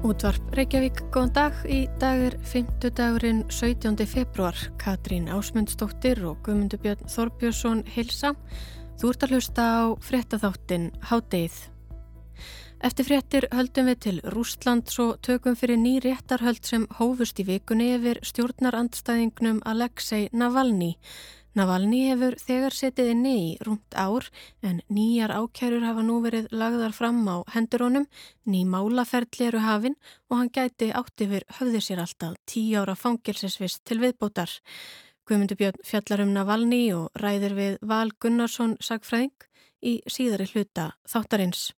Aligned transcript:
Útvarp 0.00 0.54
Reykjavík, 0.56 1.02
góðan 1.12 1.32
dag. 1.36 1.56
Í 1.68 1.82
dag 2.00 2.22
er 2.24 2.34
5. 2.48 2.86
dagurinn 2.96 3.42
17. 3.52 3.98
februar. 4.08 4.56
Katrín 4.80 5.26
Ásmundsdóttir 5.28 6.22
og 6.24 6.38
Guðmundur 6.46 6.80
Björn 6.80 7.04
Þorbjörnsson 7.04 7.82
hilsa. 7.84 8.30
Þú 8.96 9.10
ert 9.12 9.26
að 9.26 9.34
hlusta 9.34 9.66
á 9.68 9.80
fréttaþáttin 10.00 10.86
Hádeið. 11.10 11.58
Eftir 12.80 13.08
fréttir 13.10 13.48
höldum 13.52 13.90
við 13.90 13.98
til 14.06 14.14
Rústland 14.32 14.88
svo 14.88 15.10
tökum 15.20 15.52
fyrir 15.52 15.76
ný 15.76 15.98
réttarhöld 16.00 16.64
sem 16.64 16.88
hófust 16.96 17.44
í 17.44 17.44
vikunni 17.50 17.90
yfir 17.98 18.22
stjórnarandstæðingnum 18.24 19.60
Alexei 19.68 20.30
Navalny. 20.32 20.94
Navalny 21.60 22.06
hefur 22.08 22.38
þegar 22.40 22.72
setið 22.72 23.08
inni 23.12 23.32
í 23.36 23.48
rúmt 23.66 23.96
ár 23.98 24.30
en 24.64 24.78
nýjar 24.88 25.34
ákjærur 25.34 25.82
hafa 25.84 26.00
nú 26.06 26.14
verið 26.24 26.46
lagðar 26.56 26.94
fram 26.96 27.18
á 27.28 27.44
hendur 27.52 27.84
honum, 27.84 28.06
ný 28.48 28.62
málaferðli 28.64 29.50
eru 29.50 29.60
hafinn 29.60 29.98
og 30.30 30.38
hann 30.38 30.52
gæti 30.54 30.88
átt 30.96 31.20
yfir 31.20 31.44
höfði 31.58 31.82
sér 31.84 32.00
alltaf 32.06 32.38
tí 32.48 32.62
ára 32.80 32.94
fangilsesvist 32.96 33.84
til 33.84 34.00
viðbótar. 34.00 34.54
Guðmundur 35.28 35.60
Björn 35.60 35.84
fjallar 35.84 36.24
um 36.24 36.32
Navalny 36.32 36.80
og 36.96 37.12
ræðir 37.20 37.58
við 37.58 37.76
Val 37.92 38.08
Gunnarsson 38.16 38.78
sagfræðing 38.80 39.36
í 39.84 39.98
síðari 40.08 40.48
hluta 40.54 40.94
þáttarins. 41.12 41.74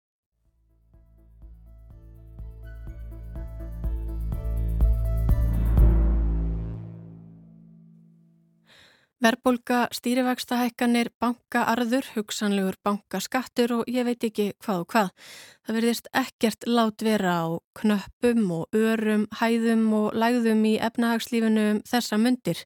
Verbolga, 9.22 9.84
stýrivægstahækkanir, 9.94 11.12
bankaarður, 11.22 12.08
hugsanlegur 12.16 12.74
bankaskattur 12.82 13.76
og 13.76 13.84
ég 13.86 14.02
veit 14.08 14.24
ekki 14.26 14.48
hvað 14.64 14.80
og 14.82 14.88
hvað. 14.90 15.12
Það 15.62 15.78
verðist 15.78 16.08
ekkert 16.18 16.66
lát 16.66 17.04
vera 17.06 17.36
á 17.38 17.46
knöppum 17.78 18.50
og 18.56 18.74
örum, 18.74 19.28
hæðum 19.38 19.84
og 19.94 20.18
lægðum 20.18 20.66
í 20.66 20.74
efnahagslífinu 20.88 21.68
um 21.76 21.80
þessa 21.86 22.18
myndir. 22.18 22.64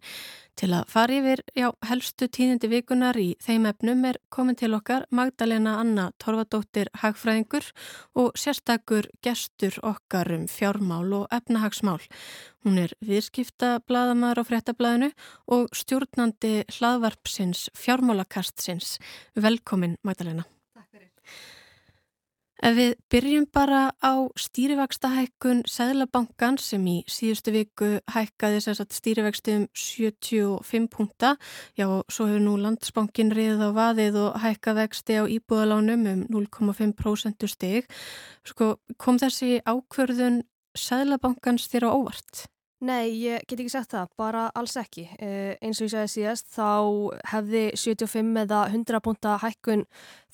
Til 0.56 0.70
að 0.72 0.86
fara 0.88 1.16
yfir, 1.18 1.40
já, 1.52 1.66
helstu 1.84 2.30
tíðindi 2.32 2.70
vikunar 2.72 3.18
í 3.20 3.26
þeim 3.44 3.66
efnum 3.68 4.06
er 4.08 4.16
komin 4.32 4.56
til 4.56 4.70
okkar 4.72 5.04
Magdalena 5.12 5.74
Anna 5.82 6.06
Torfadóttir 6.22 6.88
Hagfræðingur 7.02 7.68
og 8.16 8.40
sérstakur 8.40 9.10
gestur 9.20 9.76
okkar 9.84 10.32
um 10.32 10.48
fjármál 10.48 11.12
og 11.20 11.28
efnahagsmál. 11.28 12.00
Hún 12.64 12.80
er 12.86 12.96
viðskipta 13.04 13.76
bladamæður 13.84 14.40
á 14.40 14.48
fréttablaðinu 14.48 15.12
og 15.52 15.68
stjórnandi 15.76 16.56
hlaðvarpsins 16.72 17.68
fjármálakastsins. 17.76 18.96
Velkomin 19.36 20.00
Magdalena. 20.00 20.48
Ef 22.66 22.74
við 22.74 22.94
byrjum 23.12 23.44
bara 23.54 23.80
á 24.02 24.26
stýrivakstahækkun 24.42 25.60
Sæðlabankan 25.70 26.56
sem 26.58 26.82
í 26.90 26.94
síðustu 27.06 27.52
viku 27.54 27.90
hækkaði 28.10 28.58
stýrivaksti 28.90 29.54
um 29.54 29.66
75 29.70 30.88
punta, 30.90 31.36
já 31.78 31.86
og 31.86 32.02
svo 32.10 32.26
hefur 32.26 32.42
nú 32.42 32.56
landsbankin 32.58 33.30
riðið 33.38 33.62
á 33.62 33.70
vaðið 33.76 34.18
og 34.24 34.40
hækkað 34.42 34.80
vexti 34.80 35.20
á 35.22 35.30
íbúðalánum 35.30 36.10
um 36.10 36.26
0,5% 36.40 37.46
stig. 37.54 37.86
Sko, 38.42 38.74
kom 38.98 39.22
þessi 39.22 39.60
ákverðun 39.62 40.42
Sæðlabankans 40.74 41.70
þér 41.70 41.86
á 41.86 41.90
óvart? 41.94 42.48
Nei, 42.84 43.08
ég 43.22 43.40
get 43.48 43.56
ekki 43.62 43.72
sagt 43.72 43.94
það, 43.94 44.10
bara 44.20 44.40
alls 44.52 44.74
ekki. 44.76 45.06
Eh, 45.16 45.54
eins 45.64 45.78
og 45.80 45.86
ég 45.86 45.92
sagði 45.94 46.10
síðast, 46.12 46.50
þá 46.52 46.66
hefði 47.32 47.62
75 47.72 48.40
eða 48.42 48.58
100 48.68 49.00
púnta 49.00 49.38
hækkun 49.40 49.86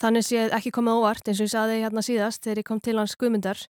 þannig 0.02 0.26
séð 0.26 0.56
ekki 0.56 0.72
komið 0.74 0.98
óvart 0.98 1.28
eins 1.30 1.38
og 1.38 1.46
ég 1.46 1.52
sagði 1.52 1.76
hérna 1.84 2.02
síðast 2.02 2.42
þegar 2.42 2.58
ég 2.58 2.66
kom 2.66 2.80
til 2.82 2.96
hans 2.98 3.14
guðmyndar. 3.14 3.62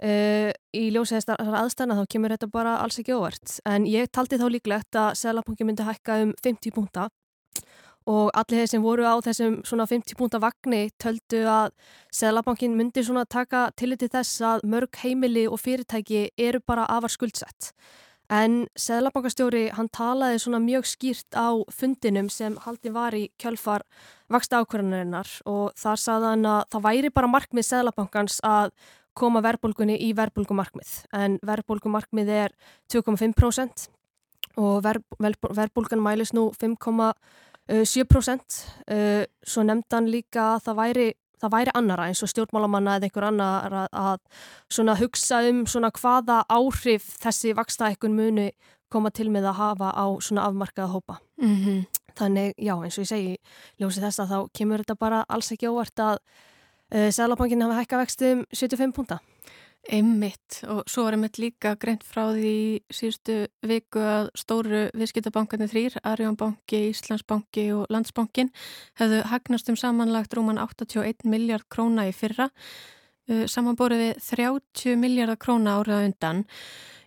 Eh, 0.00 0.56
í 0.72 0.88
ljósið 0.94 1.20
þessar 1.20 1.58
aðstæna 1.60 1.98
þá 1.98 2.08
kemur 2.14 2.32
þetta 2.32 2.48
bara 2.54 2.78
alls 2.80 2.96
ekki 3.02 3.12
óvart. 3.12 3.58
En 3.68 3.84
ég 3.84 4.08
taldi 4.08 4.40
þá 4.40 4.46
líklegt 4.48 4.96
að 4.96 5.20
Sælabanki 5.20 5.68
myndi 5.68 5.84
hækka 5.84 6.16
um 6.24 6.32
50 6.40 6.72
púnta 6.72 7.10
og 8.08 8.30
allir 8.36 8.62
þeir 8.64 8.70
sem 8.72 8.84
voru 8.84 9.04
á 9.04 9.20
þessum 9.20 9.60
svona 9.68 9.84
50 9.88 10.16
púnta 10.16 10.40
vagnni 10.40 10.88
töldu 11.00 11.44
að 11.44 11.76
Sælabankin 12.08 12.72
myndi 12.76 13.04
svona 13.04 13.26
taka 13.28 13.68
tilliti 13.76 14.08
þess 14.08 14.40
að 14.40 14.64
mörg 14.64 14.96
heimili 15.04 15.44
og 15.44 15.60
fyrirtæki 15.60 16.30
eru 16.40 16.64
bara 16.64 16.88
afar 16.88 17.12
skuldsett. 17.12 17.74
En 18.32 18.62
Seðlabankastjóri 18.80 19.66
hann 19.76 19.90
talaði 19.92 20.38
svona 20.40 20.56
mjög 20.64 20.86
skýrt 20.88 21.36
á 21.36 21.60
fundinum 21.68 22.30
sem 22.32 22.56
haldi 22.64 22.88
var 22.94 23.12
í 23.12 23.28
kjölfar 23.40 23.84
vaksta 24.32 24.62
ákvarðanarinnar 24.62 25.28
og 25.44 25.76
þar 25.76 25.98
saði 26.00 26.30
hann 26.32 26.46
að 26.48 26.62
það 26.72 26.86
væri 26.88 27.10
bara 27.12 27.32
markmið 27.34 27.68
Seðlabankans 27.68 28.40
að 28.48 28.72
koma 29.14 29.44
verbulgunni 29.44 30.00
í 30.00 30.14
verbulgumarkmið 30.16 31.04
en 31.14 31.38
verbulgumarkmið 31.44 32.28
er 32.34 32.50
2,5% 32.90 33.88
og 34.56 34.84
ver, 34.84 34.98
ver, 35.18 35.34
verbulgan 35.44 36.02
mælis 36.02 36.32
nú 36.34 36.52
5,7% 36.56 38.64
svo 39.44 39.62
nefndan 39.68 40.10
líka 40.10 40.54
að 40.54 40.62
það 40.68 40.76
væri 40.80 41.14
það 41.44 41.54
væri 41.54 41.74
annara 41.78 42.08
eins 42.10 42.22
og 42.24 42.30
stjórnmálamanna 42.32 42.96
eða 42.98 43.08
einhver 43.08 43.26
annar 43.28 43.76
að, 43.88 44.22
svona 44.72 44.96
hugsa 44.98 45.42
um 45.50 45.64
svona 45.70 45.92
hvaða 45.94 46.42
áhrif 46.48 47.10
þessi 47.22 47.54
vakstaækkun 47.58 48.16
muni 48.16 48.48
koma 48.92 49.10
til 49.10 49.30
með 49.32 49.50
að 49.50 49.60
hafa 49.60 49.92
á 49.92 50.06
svona 50.22 50.48
afmarkaða 50.48 50.92
hópa. 50.94 51.18
Mm 51.42 51.56
-hmm. 51.56 51.84
Þannig, 52.14 52.54
já, 52.58 52.74
eins 52.84 52.98
og 52.98 53.04
ég 53.04 53.08
segi, 53.08 53.36
ljósi 53.80 54.00
þess 54.00 54.20
að 54.20 54.30
þá 54.30 54.38
kemur 54.54 54.78
þetta 54.78 54.94
bara 54.94 55.24
alls 55.28 55.52
ekki 55.52 55.68
óvart 55.68 55.98
að 55.98 56.18
uh, 56.94 57.10
Sælabankin 57.10 57.62
hafa 57.62 57.80
hækka 57.80 57.98
vexti 57.98 58.32
um 58.32 58.44
75 58.52 58.92
punta. 58.92 59.18
Einmitt 59.92 60.62
og 60.70 60.86
svo 60.88 61.04
er 61.04 61.16
einmitt 61.16 61.36
líka 61.36 61.74
greint 61.80 62.04
frá 62.08 62.30
því 62.32 62.54
síðustu 62.94 63.34
viku 63.68 64.00
að 64.00 64.30
stóru 64.38 64.80
viðskiptabankarnir 64.96 65.68
þrýr, 65.68 65.98
Arjónbanki, 66.08 66.80
Íslandsbanki 66.88 67.66
og 67.76 67.92
Landsbankin 67.92 68.48
hefðu 69.00 69.20
hagnast 69.28 69.68
um 69.68 69.76
samanlagt 69.76 70.32
rúman 70.38 70.60
81 70.62 71.28
miljard 71.28 71.68
króna 71.68 72.08
í 72.08 72.14
fyrra, 72.16 72.48
uh, 73.28 73.44
samanborið 73.44 74.06
við 74.06 74.24
30 74.30 74.98
miljardar 75.04 75.40
króna 75.44 75.76
árað 75.82 76.08
undan. 76.08 76.44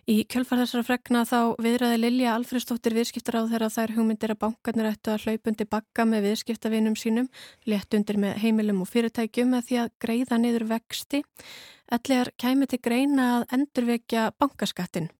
Í 0.08 0.22
kjölfar 0.24 0.62
þessara 0.62 0.86
fregna 0.86 1.20
þá 1.28 1.40
viðræði 1.60 1.96
Lilja 1.98 2.30
Alfredsdóttir 2.32 2.94
viðskiptar 2.96 3.36
á 3.44 3.50
þeirra 3.50 3.66
þær 3.74 3.90
hugmyndir 3.98 4.32
að 4.32 4.38
bankarnir 4.40 4.88
ættu 4.88 5.12
að 5.12 5.26
hlaupundi 5.26 5.66
bakka 5.68 6.06
með 6.08 6.30
viðskiptavinum 6.30 6.94
sínum, 6.96 7.28
létt 7.68 7.92
undir 7.92 8.16
með 8.16 8.38
heimilum 8.40 8.80
og 8.80 8.88
fyrirtækjum 8.88 9.52
með 9.52 9.66
því 9.68 9.78
að 9.82 9.90
greiða 10.00 10.38
niður 10.40 10.64
vexti. 10.70 11.20
Ellegar 11.92 12.32
kæmi 12.40 12.70
til 12.72 12.80
greina 12.88 13.26
að 13.34 13.44
endurvekja 13.58 14.30
bankaskattin. 14.40 15.10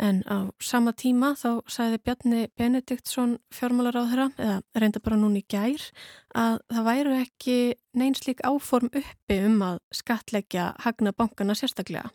En 0.00 0.22
á 0.24 0.48
sama 0.64 0.94
tíma 0.96 1.34
þá 1.36 1.60
sagði 1.68 1.98
Bjarni 2.00 2.44
Benediktsson 2.56 3.34
fjármálaráðherra, 3.52 4.30
eða 4.40 4.80
reynda 4.80 5.02
bara 5.04 5.18
núni 5.20 5.42
í 5.42 5.48
gær, 5.52 5.84
að 6.32 6.56
það 6.72 6.86
væru 6.88 7.16
ekki 7.18 7.56
neynslík 8.00 8.40
áform 8.48 8.88
uppi 8.88 9.38
um 9.44 9.60
að 9.66 9.82
skatleggja 9.92 10.70
hagna 10.86 11.12
bankana 11.12 11.58
sérstaklega. 11.58 12.08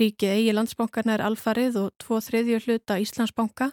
Ríkið 0.00 0.38
eigi 0.38 0.56
landsbankarna 0.56 1.18
er 1.18 1.26
alfarið 1.26 1.78
og 1.82 1.92
tvo 2.00 2.22
þriðju 2.24 2.62
hluta 2.64 2.96
Íslandsbanka, 3.04 3.68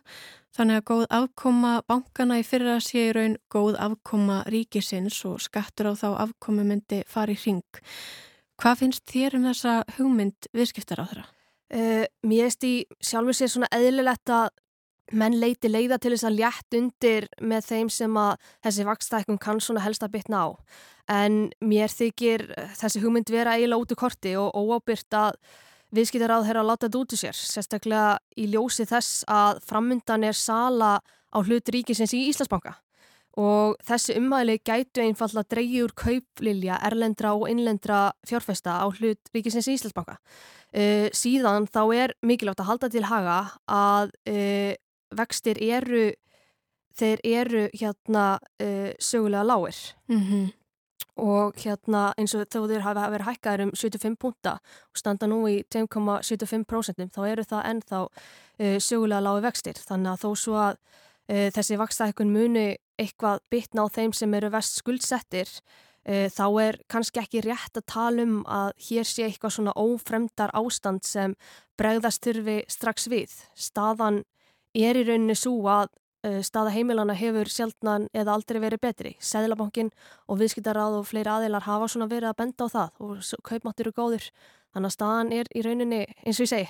þannig 0.52 0.82
að 0.82 0.88
góð 0.92 1.08
afkoma 1.22 1.74
bankana 1.88 2.42
í 2.42 2.44
fyrra 2.44 2.76
sé 2.84 3.08
í 3.08 3.16
raun 3.16 3.40
góð 3.48 3.80
afkoma 3.80 4.44
ríkisins 4.52 5.24
og 5.30 5.40
skattur 5.40 5.94
á 5.94 5.96
þá 5.96 6.10
afkomi 6.28 6.68
myndi 6.68 7.06
fari 7.08 7.40
hring. 7.40 7.64
Hvað 8.60 8.82
finnst 8.84 9.08
þér 9.08 9.40
um 9.40 9.52
þessa 9.54 9.82
hugmynd 9.96 10.52
viðskiptar 10.52 11.00
á 11.00 11.08
þeirra? 11.08 11.30
Uh, 11.70 12.06
mér 12.26 12.48
veist 12.48 12.66
í 12.66 12.74
sjálfur 12.98 13.38
sér 13.38 13.52
svona 13.54 13.70
eðlilegt 13.76 14.32
að 14.34 14.50
menn 15.14 15.40
leiti 15.42 15.70
leiða 15.70 15.98
til 16.02 16.14
þess 16.14 16.28
að 16.28 16.38
létt 16.38 16.78
undir 16.78 17.28
með 17.42 17.66
þeim 17.70 17.90
sem 17.94 18.18
að 18.18 18.50
þessi 18.66 18.86
vakstækkum 18.88 19.40
kann 19.42 19.62
svona 19.62 19.84
helst 19.86 20.06
að 20.06 20.14
bytna 20.18 20.44
á. 20.46 20.48
En 21.10 21.40
mér 21.66 21.90
þykir 21.90 22.46
þessi 22.78 23.02
hugmynd 23.02 23.32
vera 23.34 23.56
eiginlega 23.58 23.82
út 23.82 23.96
úr 23.96 24.02
korti 24.04 24.36
og 24.38 24.54
óábyrt 24.54 25.18
að 25.18 25.40
viðskiptar 25.98 26.36
á 26.38 26.46
þeirra 26.46 26.62
að 26.62 26.70
láta 26.70 26.86
þetta 26.86 27.02
út 27.02 27.16
úr 27.16 27.22
sér. 27.24 27.38
Sérstaklega 27.38 28.20
í 28.38 28.46
ljósi 28.54 28.86
þess 28.90 29.24
að 29.30 29.64
frammyndan 29.66 30.28
er 30.30 30.38
sala 30.38 31.00
á 31.02 31.38
hlut 31.42 31.74
ríkisins 31.74 32.14
í 32.14 32.28
Íslandsbanka 32.30 32.78
og 33.38 33.78
þessi 33.86 34.16
umhæli 34.18 34.58
gætu 34.66 35.04
einfalla 35.04 35.44
að 35.44 35.52
dreyja 35.54 35.84
úr 35.86 35.94
kauplilja 35.98 36.80
erlendra 36.90 37.36
og 37.38 37.50
innlendra 37.52 38.12
fjárfesta 38.28 38.80
á 38.82 38.86
hlut 38.90 39.30
Ríkisins 39.34 39.70
Íslandsbanka. 39.70 40.18
Uh, 40.70 41.10
síðan 41.14 41.68
þá 41.70 41.82
er 41.96 42.14
mikilvægt 42.22 42.62
að 42.62 42.70
halda 42.70 42.90
til 42.94 43.06
haga 43.10 43.40
að 43.66 44.12
uh, 44.30 44.74
vextir 45.18 45.58
eru, 45.66 46.12
þeir 46.98 47.24
eru 47.26 47.68
hérna 47.74 48.26
uh, 48.62 48.92
sögulega 49.02 49.46
lágir 49.46 49.80
mm 50.08 50.20
-hmm. 50.20 50.52
og 51.18 51.56
hérna 51.58 52.14
eins 52.18 52.36
og 52.36 52.46
þó 52.46 52.68
þeir 52.68 52.86
hafa 52.86 53.10
verið 53.10 53.26
hækkaður 53.26 53.62
um 53.62 53.72
75 53.74 54.16
punta 54.20 54.60
og 54.92 54.98
standa 54.98 55.28
nú 55.28 55.48
í 55.50 55.64
2,75% 55.74 57.10
þá 57.16 57.28
eru 57.28 57.44
það 57.44 57.66
ennþá 57.66 58.08
sögulega 58.80 59.22
lági 59.22 59.42
vextir 59.42 59.74
þannig 59.74 60.12
að 60.12 60.22
þó 60.24 60.36
svo 60.36 60.54
að 60.54 60.78
þessi 61.30 61.78
vakstækkun 61.78 62.32
muni 62.34 62.72
eitthvað 63.00 63.44
bitna 63.52 63.86
á 63.86 63.94
þeim 63.94 64.16
sem 64.18 64.34
eru 64.34 64.50
vest 64.54 64.80
skuldsettir 64.82 65.52
e, 66.04 66.28
þá 66.34 66.46
er 66.64 66.80
kannski 66.92 67.22
ekki 67.22 67.44
rétt 67.46 67.80
að 67.80 67.88
tala 67.94 68.26
um 68.26 68.42
að 68.50 68.74
hér 68.90 69.08
sé 69.08 69.28
eitthvað 69.28 69.56
svona 69.58 69.76
ófremdar 69.80 70.54
ástand 70.58 71.06
sem 71.08 71.36
bregðast 71.80 72.26
þurfi 72.26 72.60
strax 72.72 73.08
við. 73.12 73.34
Staðan 73.56 74.24
er 74.76 75.00
í 75.00 75.06
rauninni 75.08 75.38
svo 75.38 75.56
að 75.72 75.90
e, 76.26 76.40
staða 76.46 76.74
heimilana 76.76 77.16
hefur 77.18 77.52
sjálfnan 77.52 78.10
eða 78.14 78.36
aldrei 78.36 78.62
verið 78.64 78.84
betri. 78.84 79.16
Sæðlabankin 79.24 79.94
og 80.28 80.42
viðskiptaráð 80.42 81.00
og 81.00 81.10
fleiri 81.10 81.34
aðeilar 81.34 81.68
hafa 81.68 81.92
svona 81.92 82.10
verið 82.12 82.34
að 82.34 82.40
benda 82.44 82.68
á 82.68 82.74
það 82.76 83.04
og 83.06 83.48
kaupmáttur 83.48 83.90
eru 83.90 83.98
góður. 83.98 84.30
Þannig 84.70 84.92
að 84.92 84.98
staðan 84.98 85.34
er 85.34 85.50
í 85.58 85.66
rauninni, 85.66 86.04
eins 86.26 86.38
og 86.38 86.46
ég 86.46 86.52
segi, 86.52 86.68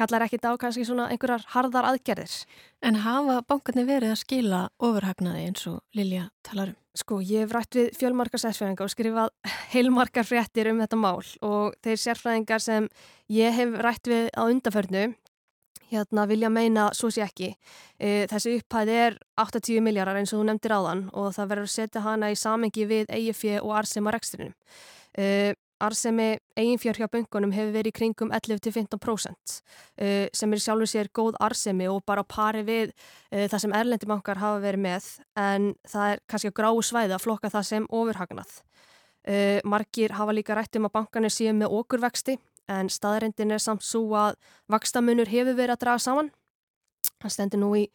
kallar 0.00 0.24
ekkit 0.24 0.48
á 0.48 0.52
kannski 0.60 0.86
svona 0.88 1.10
einhverjar 1.12 1.44
harðar 1.52 1.90
aðgerðir. 1.92 2.34
En 2.82 3.00
hafa 3.04 3.40
bankarnir 3.48 3.88
verið 3.88 4.14
að 4.14 4.22
skila 4.24 4.60
ofurhagnaði 4.80 5.46
eins 5.50 5.66
og 5.68 5.80
Lilja 5.96 6.30
talar 6.46 6.72
um? 6.72 6.78
Sko, 7.00 7.20
ég 7.22 7.44
hef 7.44 7.52
rætt 7.54 7.76
við 7.78 7.92
fjölmarkar 8.00 8.42
sérfræðingar 8.42 8.88
og 8.88 8.92
skrifað 8.92 9.32
heilmarkar 9.74 10.26
fréttir 10.26 10.72
um 10.72 10.80
þetta 10.82 10.98
mál 10.98 11.22
og 11.46 11.76
þeir 11.84 12.04
sérfræðingar 12.04 12.64
sem 12.64 12.88
ég 13.30 13.54
hef 13.54 13.76
rætt 13.84 14.10
við 14.10 14.30
á 14.34 14.42
undarförnu 14.48 15.10
hérna 15.90 16.26
vilja 16.30 16.50
meina 16.50 16.88
svo 16.94 17.10
sé 17.10 17.24
ekki. 17.24 17.52
E, 17.98 18.26
þessi 18.30 18.56
upphæði 18.60 18.98
er 19.06 19.16
80 19.40 19.82
miljardar 19.84 20.20
eins 20.20 20.32
og 20.34 20.42
þú 20.42 20.48
nefndir 20.50 20.74
áðan 20.76 21.06
og 21.10 21.32
það 21.36 21.50
verður 21.52 21.68
að 21.68 21.74
setja 21.74 22.04
hana 22.04 22.30
í 22.30 22.38
samengi 22.38 22.86
við 22.90 23.10
EIF 23.10 23.42
og 23.60 23.74
Arsema 23.80 24.14
rekstrinum. 24.14 24.54
E, 25.18 25.54
Arsemi 25.80 26.28
eiginfjör 26.58 26.98
hjá 27.00 27.08
böngunum 27.10 27.52
hefur 27.54 27.72
verið 27.74 27.92
í 27.92 27.96
kringum 27.96 28.32
11-15% 28.36 29.54
uh, 29.56 30.26
sem 30.36 30.52
er 30.52 30.62
sjálfur 30.62 30.90
sér 30.90 31.10
góð 31.16 31.38
arsemi 31.40 31.88
og 31.90 32.02
bara 32.08 32.24
pari 32.24 32.62
við 32.66 32.92
uh, 32.92 33.46
það 33.46 33.58
sem 33.64 33.76
erlendimankar 33.80 34.40
hafa 34.42 34.62
verið 34.64 34.84
með 34.86 35.08
en 35.40 35.70
það 35.88 36.14
er 36.14 36.22
kannski 36.30 36.52
gráu 36.56 36.82
svæði 36.84 37.16
að 37.16 37.24
flokka 37.24 37.52
það 37.52 37.66
sem 37.70 37.88
ofurhagnað. 37.88 38.54
Uh, 39.20 39.58
margir 39.68 40.16
hafa 40.16 40.36
líka 40.36 40.56
rætt 40.56 40.76
um 40.80 40.88
að 40.88 40.96
bankanir 40.98 41.34
séu 41.34 41.54
með 41.56 41.76
okurvexti 41.80 42.38
en 42.70 42.88
staðrindin 42.92 43.56
er 43.56 43.62
samt 43.62 43.84
svo 43.84 44.04
að 44.16 44.38
vakstamunur 44.70 45.28
hefur 45.28 45.56
verið 45.58 45.76
að 45.76 45.84
draga 45.84 46.04
saman. 46.06 46.32
Það 47.20 47.34
stendur 47.36 47.60
nú 47.64 47.74
í 47.76 47.86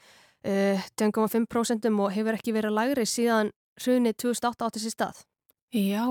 10,5% 0.46 1.88
og 1.90 2.12
hefur 2.14 2.36
ekki 2.38 2.54
verið 2.54 2.76
lægri 2.76 3.06
síðan 3.10 3.50
hrunið 3.82 4.18
2008 4.22 4.68
átti 4.68 4.84
sér 4.84 4.94
stað. 4.94 5.22
Já, 5.76 6.06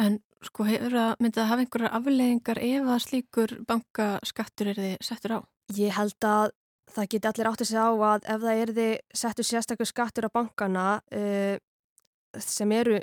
en 0.00 0.18
sko 0.50 0.66
hefur 0.68 0.98
að 1.00 1.14
myndið 1.22 1.42
að 1.42 1.48
hafa 1.50 1.64
einhverjar 1.64 1.96
afleggingar 1.98 2.60
ef 2.66 2.90
að 2.94 3.02
slíkur 3.04 3.56
bankaskattur 3.68 4.70
er 4.72 4.80
þið 4.82 4.94
settur 5.08 5.36
á? 5.36 5.38
Ég 5.78 5.96
held 5.96 6.28
að 6.28 6.52
það 6.94 7.10
geti 7.14 7.30
allir 7.30 7.50
áttið 7.50 7.70
sig 7.70 7.80
á 7.80 7.90
að 7.90 8.28
ef 8.34 8.44
það 8.44 8.62
er 8.62 8.72
þið 8.78 8.92
settur 9.22 9.48
sérstaklega 9.48 9.90
skattur 9.90 10.28
á 10.28 10.36
bankana 10.36 10.86
uh, 11.14 11.56
sem 12.38 12.72
eru 12.74 13.00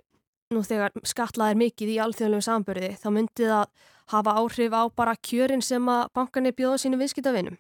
nú 0.52 0.62
þegar 0.68 0.94
skatlaðir 1.08 1.60
mikið 1.60 1.94
í 1.94 2.00
alþjóðlegu 2.04 2.46
sambörði 2.46 2.94
þá 3.00 3.08
myndið 3.16 3.54
að 3.56 3.92
hafa 4.12 4.36
áhrif 4.42 4.76
á 4.76 4.84
bara 4.96 5.16
kjörin 5.16 5.64
sem 5.64 5.86
að 5.90 6.10
bankanir 6.16 6.56
bjóða 6.58 6.82
sínu 6.84 7.00
viðskiptavinum. 7.00 7.58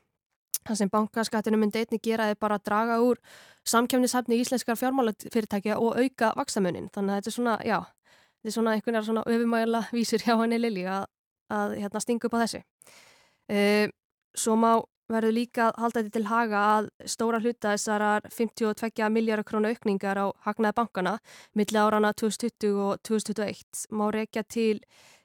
Það 0.62 0.78
sem 0.78 0.92
bankaskattinu 0.94 1.58
myndi 1.58 1.82
einni 1.82 1.98
gera 2.04 2.28
er 2.30 2.38
bara 2.38 2.60
að 2.60 2.68
draga 2.68 3.00
úr 3.02 3.18
samkjöfnishafni 3.66 4.38
íslenskar 4.44 4.78
fjármálafyrirtækja 4.78 5.80
og 5.82 5.98
auka 5.98 6.34
vakstamunin. 6.38 6.92
Þannig 6.94 7.16
að 7.16 7.22
þetta 7.22 7.32
er 7.32 7.36
svona, 7.38 7.56
já, 7.66 7.78
þetta 8.42 8.50
er 8.50 8.56
svona 8.58 8.76
einhvern 8.76 8.98
veginn 8.98 9.10
svona 9.10 9.24
öfumæla 9.30 9.84
vísir 9.94 10.24
hjá 10.26 10.36
henni 10.40 10.58
Lili 10.58 10.86
að, 10.90 11.06
að 11.54 11.76
hérna, 11.78 12.02
stinga 12.02 12.28
upp 12.28 12.38
á 12.38 12.44
þessi. 12.44 12.64
Uh, 13.52 13.88
svo 14.38 14.56
má 14.58 14.72
verður 15.12 15.36
líka 15.36 15.70
halda 15.76 16.02
þetta 16.02 16.14
til 16.16 16.28
haga 16.30 16.60
að 16.78 16.90
stóra 17.10 17.42
hluta 17.44 17.74
þessarar 17.76 18.28
52 18.32 19.10
miljardar 19.12 19.46
krónu 19.48 19.72
aukningar 19.74 20.18
á 20.18 20.28
hagnaði 20.46 20.78
bankana 20.78 21.18
milli 21.58 21.80
árana 21.82 22.14
2020 22.16 22.80
og 22.80 23.02
2021 23.08 23.86
má 23.92 24.06
rekja 24.16 24.44
til 24.48 24.80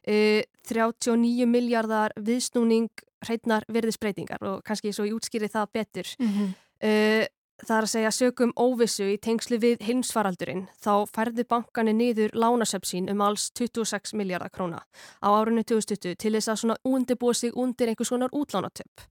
uh, 0.09 0.43
39 0.67 1.47
miljardar 1.49 2.17
viðsnúning 2.19 2.91
hreitnar 3.25 3.65
verðisbreytingar 3.73 4.43
og 4.45 4.63
kannski 4.67 4.93
svo 4.93 5.07
ég 5.07 5.17
útskýri 5.17 5.49
það 5.49 5.73
betur. 5.73 6.07
Mm 6.19 6.29
-hmm. 6.29 6.55
uh, 6.89 7.25
Það 7.62 7.76
er 7.76 7.87
að 7.87 7.88
segja 7.88 8.11
sögum 8.12 8.50
óvissu 8.61 9.06
í 9.08 9.17
tengslu 9.23 9.56
við 9.62 9.85
heimsfaraldurinn 9.87 10.67
þá 10.85 11.08
færði 11.08 11.47
bankani 11.49 11.94
niður 11.97 12.35
lánasöpsín 12.37 13.08
um 13.08 13.23
alls 13.25 13.47
26 13.56 14.12
miljardar 14.19 14.53
króna 14.53 14.82
á 15.25 15.29
árunni 15.32 15.64
2020 15.64 16.19
til 16.20 16.35
þess 16.37 16.53
að 16.53 16.58
svona 16.61 16.76
undirbúa 16.85 17.32
sig 17.35 17.56
undir 17.56 17.88
einhvers 17.88 18.12
konar 18.12 18.35
útlánatöpp. 18.37 19.06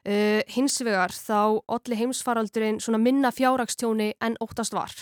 Uh, 0.00 0.40
hins 0.48 0.78
vegar 0.80 1.12
þá 1.12 1.60
allir 1.68 2.00
heimsfaraldurinn 2.00 2.80
svona 2.80 3.02
minna 3.02 3.28
fjárrakstjóni 3.36 4.14
en 4.24 4.38
óttast 4.40 4.72
var 4.72 4.96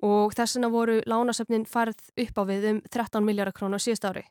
og 0.00 0.32
þessina 0.38 0.70
voru 0.72 1.00
lánasöpnin 1.10 1.66
færð 1.68 1.98
upp 2.22 2.38
á 2.38 2.42
við 2.48 2.66
um 2.70 2.80
13 2.86 3.24
miljardar 3.26 3.56
króna 3.56 3.80
síðust 3.82 4.06
ári. 4.06 4.22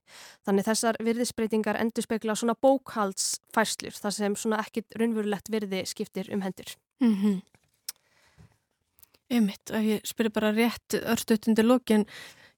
Þannig 0.48 0.68
þessar 0.70 0.98
virðisbreytingar 1.04 1.78
endur 1.82 2.08
spekla 2.08 2.38
svona 2.40 2.56
bókhaldsfærslur 2.56 4.00
þar 4.00 4.16
sem 4.16 4.40
svona 4.40 4.62
ekkit 4.64 4.98
raunverulegt 4.98 5.52
virði 5.52 5.84
skiptir 5.86 6.32
um 6.34 6.42
hendur. 6.42 6.74
Mm 7.04 7.16
-hmm. 7.16 7.57
Einmitt, 9.28 9.72
og 9.76 9.84
ég 9.84 10.04
spyrir 10.08 10.32
bara 10.32 10.54
rétt 10.56 10.98
örstutundir 11.02 11.68
lókin, 11.68 12.06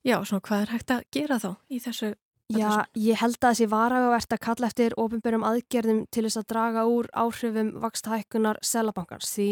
já, 0.05 0.19
svona 0.21 0.43
hvað 0.45 0.65
er 0.65 0.73
hægt 0.75 0.91
að 0.93 1.05
gera 1.15 1.39
þá 1.41 1.51
í 1.69 1.79
þessu? 1.81 2.13
Já, 2.49 2.85
ég 2.97 3.19
held 3.21 3.37
að 3.37 3.51
þessi 3.51 3.69
varagavert 3.69 4.33
að 4.33 4.41
kalla 4.41 4.67
eftir 4.71 4.95
ofinbjörnum 4.97 5.45
aðgerðum 5.45 5.99
til 6.09 6.23
þess 6.25 6.39
að 6.41 6.47
draga 6.49 6.85
úr 6.89 7.09
áhrifum 7.13 7.75
vakstahækkunar 7.81 8.57
selabankans 8.65 9.33
því 9.35 9.49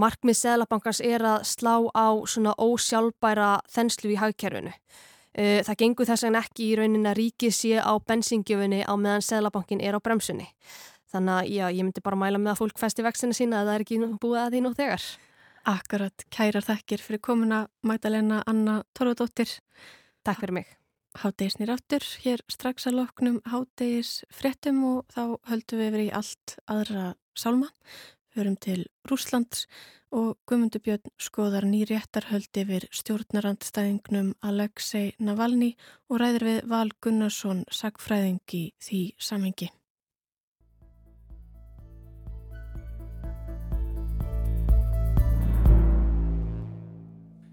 markmið 0.00 0.38
selabankans 0.38 1.02
er 1.04 1.24
að 1.28 1.42
slá 1.50 1.74
á 1.92 2.08
svona 2.24 2.54
ósjálfbæra 2.56 3.50
þenslu 3.68 4.14
í 4.14 4.20
hagkerfinu. 4.20 4.72
Það 5.36 5.76
gengur 5.80 6.08
þess 6.08 6.24
vegna 6.26 6.40
ekki 6.44 6.70
í 6.70 6.78
raunin 6.80 7.08
að 7.08 7.18
ríkið 7.20 7.54
sé 7.56 7.76
á 7.80 7.92
bensingjöfunni 8.00 8.80
á 8.84 8.92
meðan 8.96 9.24
selabankin 9.24 9.84
er 9.84 9.96
á 9.96 10.00
bremsunni. 10.00 10.48
Þannig 11.12 11.36
að 11.36 11.52
já, 11.52 11.64
ég 11.68 11.84
myndi 11.84 12.04
bara 12.04 12.20
mæla 12.20 12.40
með 12.40 12.54
að 12.54 12.62
fólk 12.62 12.80
festi 12.80 13.04
vextina 13.04 13.36
sína 13.36 13.60
að 13.60 13.68
það 13.68 13.74
er 13.74 13.84
ekki 13.84 14.00
búið 14.20 14.40
að 14.40 14.50
því 14.56 14.64
nú 14.64 14.72
þegar. 14.76 15.06
Akkurat, 15.62 16.24
kærar 16.34 16.64
þakkir 16.66 16.98
fyrir 16.98 17.20
komuna 17.22 17.66
Magdalena 17.86 18.40
Anna 18.50 18.80
Torfadóttir. 18.98 19.60
Takk 20.26 20.40
fyrir 20.42 20.56
mig. 20.56 20.70
Hádegisnir 21.22 21.70
áttur, 21.70 22.02
hér 22.24 22.40
strax 22.50 22.88
að 22.90 22.96
loknum 22.98 23.36
hádegis 23.46 24.24
fréttum 24.34 24.80
og 24.88 25.12
þá 25.14 25.38
höldum 25.50 25.78
við 25.78 25.90
yfir 25.92 26.02
í 26.02 26.08
allt 26.18 26.54
aðra 26.66 27.04
sálma. 27.38 27.68
Hörum 28.34 28.56
til 28.58 28.86
Rúslands 29.06 29.66
og 30.10 30.40
Guðmundur 30.50 30.82
Björn 30.82 31.12
skoðar 31.20 31.68
nýréttarhöld 31.68 32.58
yfir 32.64 32.88
stjórnarandstæðingnum 32.90 34.32
Alexei 34.42 35.12
Navalny 35.20 35.76
og 36.10 36.24
ræðir 36.24 36.48
við 36.48 36.58
Val 36.72 36.90
Gunnarsson 36.98 37.62
sagfræðing 37.70 38.42
í 38.58 38.64
því 38.82 39.04
samengi. 39.20 39.70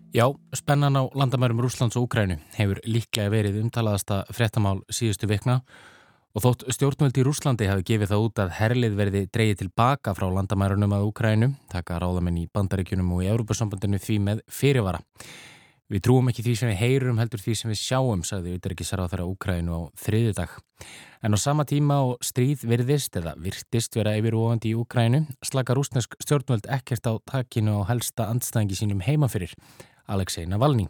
Já, 0.10 0.34
spennan 0.54 0.98
á 0.98 1.06
landamærum 1.14 1.62
Rúslands 1.62 1.94
og 1.94 2.08
Úkrænu 2.08 2.40
hefur 2.58 2.80
líklega 2.82 3.30
verið 3.30 3.60
umtalaðasta 3.62 4.24
frettamál 4.34 4.80
síðustu 4.90 5.28
vikna 5.30 5.60
og 6.34 6.42
þótt 6.42 6.64
stjórnvöld 6.74 7.20
í 7.22 7.26
Rúslandi 7.28 7.68
hafi 7.70 7.86
gefið 7.86 8.10
það 8.10 8.24
út 8.26 8.42
að 8.42 8.56
herlið 8.58 8.96
verði 8.98 9.22
dreyið 9.30 9.60
tilbaka 9.60 10.16
frá 10.18 10.26
landamærunum 10.34 10.96
að 10.98 11.06
Úkrænu, 11.12 11.52
taka 11.70 12.00
ráðamenn 12.02 12.40
í 12.42 12.48
bandaríkunum 12.50 13.12
og 13.14 13.22
í 13.22 13.30
Európa-sambandinu 13.30 14.00
því 14.02 14.18
með 14.26 14.42
fyrirvara. 14.50 15.04
Við 15.90 16.04
trúum 16.06 16.30
ekki 16.30 16.46
því 16.46 16.56
sem 16.58 16.72
við 16.72 16.82
heyrum 16.82 17.22
heldur 17.22 17.42
því 17.42 17.56
sem 17.60 17.70
við 17.70 17.80
sjáum, 17.84 18.26
sagði 18.26 18.56
Utryggisarað 18.58 19.14
þeirra 19.14 19.30
Úkrænu 19.30 19.78
á 19.78 19.82
þriðu 19.98 20.34
dag. 20.38 20.58
En 21.22 21.34
á 21.34 21.38
sama 21.38 21.68
tíma 21.70 22.00
og 22.08 22.26
stríð 22.26 22.66
virðist 22.66 23.14
eða 23.18 23.36
virtist 23.38 23.94
vera 23.98 24.16
yfirvofandi 24.18 24.74
í 24.74 24.78
Úkrænu 24.78 25.24
slaka 25.46 25.78
rúsnesk 25.78 26.18
stjórnvöld 26.22 26.70
ekkert 26.70 27.10
á 27.10 27.14
takinu 27.30 27.82
á 27.82 27.90
helsta 27.90 28.30
andstæðingi 28.30 28.78
sínum 28.78 29.02
heimafyrir 29.06 29.54
Alexei 30.10 30.46
Navalny. 30.50 30.88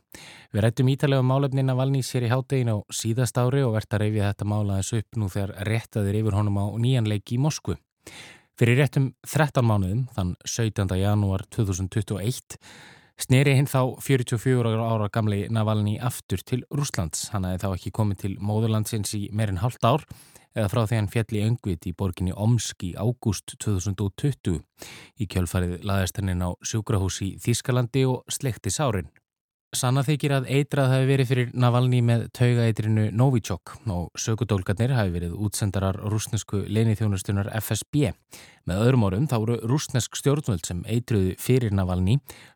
Við 0.54 0.64
rættum 0.66 0.90
ítalega 0.92 1.24
um 1.24 1.30
málefni 1.30 1.64
Navalny 1.66 2.02
sér 2.06 2.26
í 2.28 2.32
háttegin 2.32 2.72
á 2.74 2.78
síðast 2.94 3.38
ári 3.38 3.62
og 3.66 3.76
verðt 3.76 3.96
að 3.98 4.04
reyfja 4.06 4.32
þetta 4.32 4.48
málaðis 4.50 4.92
upp 5.00 5.20
nú 5.20 5.30
þegar 5.30 5.56
réttaðir 5.70 6.20
yfir 6.22 6.38
honum 6.40 6.62
á 6.62 6.66
nýjanleiki 6.80 7.38
í 7.38 7.42
Moskvu. 7.44 7.78
Fyrir 8.60 8.82
réttum 8.82 9.12
13 9.24 9.64
mánuðum, 9.64 10.08
þann 10.16 10.34
17. 10.44 10.96
janúar 11.00 11.46
2021, 11.56 12.58
sneri 13.20 13.54
hinn 13.56 13.70
þá 13.70 13.96
44 14.04 14.74
ára 14.84 15.08
gamli 15.14 15.46
Navalny 15.52 15.96
aftur 16.00 16.44
til 16.44 16.66
Rúslands. 16.68 17.30
Hann 17.32 17.48
hefði 17.48 17.64
þá 17.64 17.70
ekki 17.78 17.96
komið 17.96 18.26
til 18.26 18.34
móðurlandsins 18.44 19.16
í 19.16 19.28
meirinn 19.32 19.62
hálft 19.64 19.88
ár 19.88 20.04
eða 20.56 20.72
frá 20.72 20.82
því 20.86 21.00
hann 21.00 21.12
fjalli 21.13 21.44
öngvit 21.46 21.88
í 21.89 21.96
borginni 21.98 22.34
Omsk 22.34 22.88
í 22.88 22.91
ágúst 22.98 23.56
2020. 23.60 24.60
Í 25.20 25.29
kjölfarið 25.29 25.86
laðist 25.86 26.22
hennin 26.22 26.46
á 26.46 26.50
sjúkrahús 26.65 27.22
í 27.25 27.32
Þískalandi 27.44 28.06
og 28.10 28.24
slekti 28.32 28.74
sárin. 28.74 29.12
Sanna 29.70 30.02
þykir 30.02 30.32
að 30.34 30.48
eitrað 30.50 30.88
hafi 30.90 31.06
verið 31.06 31.28
fyrir 31.30 31.50
Navalny 31.54 32.00
með 32.02 32.24
taugaeitrinu 32.34 33.04
Novichok 33.14 33.76
og 33.94 34.08
sökudólgarnir 34.18 34.96
hafi 34.98 35.12
verið 35.14 35.36
útsendarar 35.38 36.00
rúsnesku 36.10 36.64
leinithjónustunar 36.66 37.52
FSB. 37.60 38.08
Með 38.66 38.82
öðrum 38.82 39.06
orðum 39.06 39.28
þá 39.30 39.36
eru 39.38 39.58
rúsnesk 39.70 40.18
stjórnvöld 40.18 40.66
sem 40.66 40.80
eitruðu 40.90 41.36
fyrir 41.38 41.76
Navalny, 41.78 42.16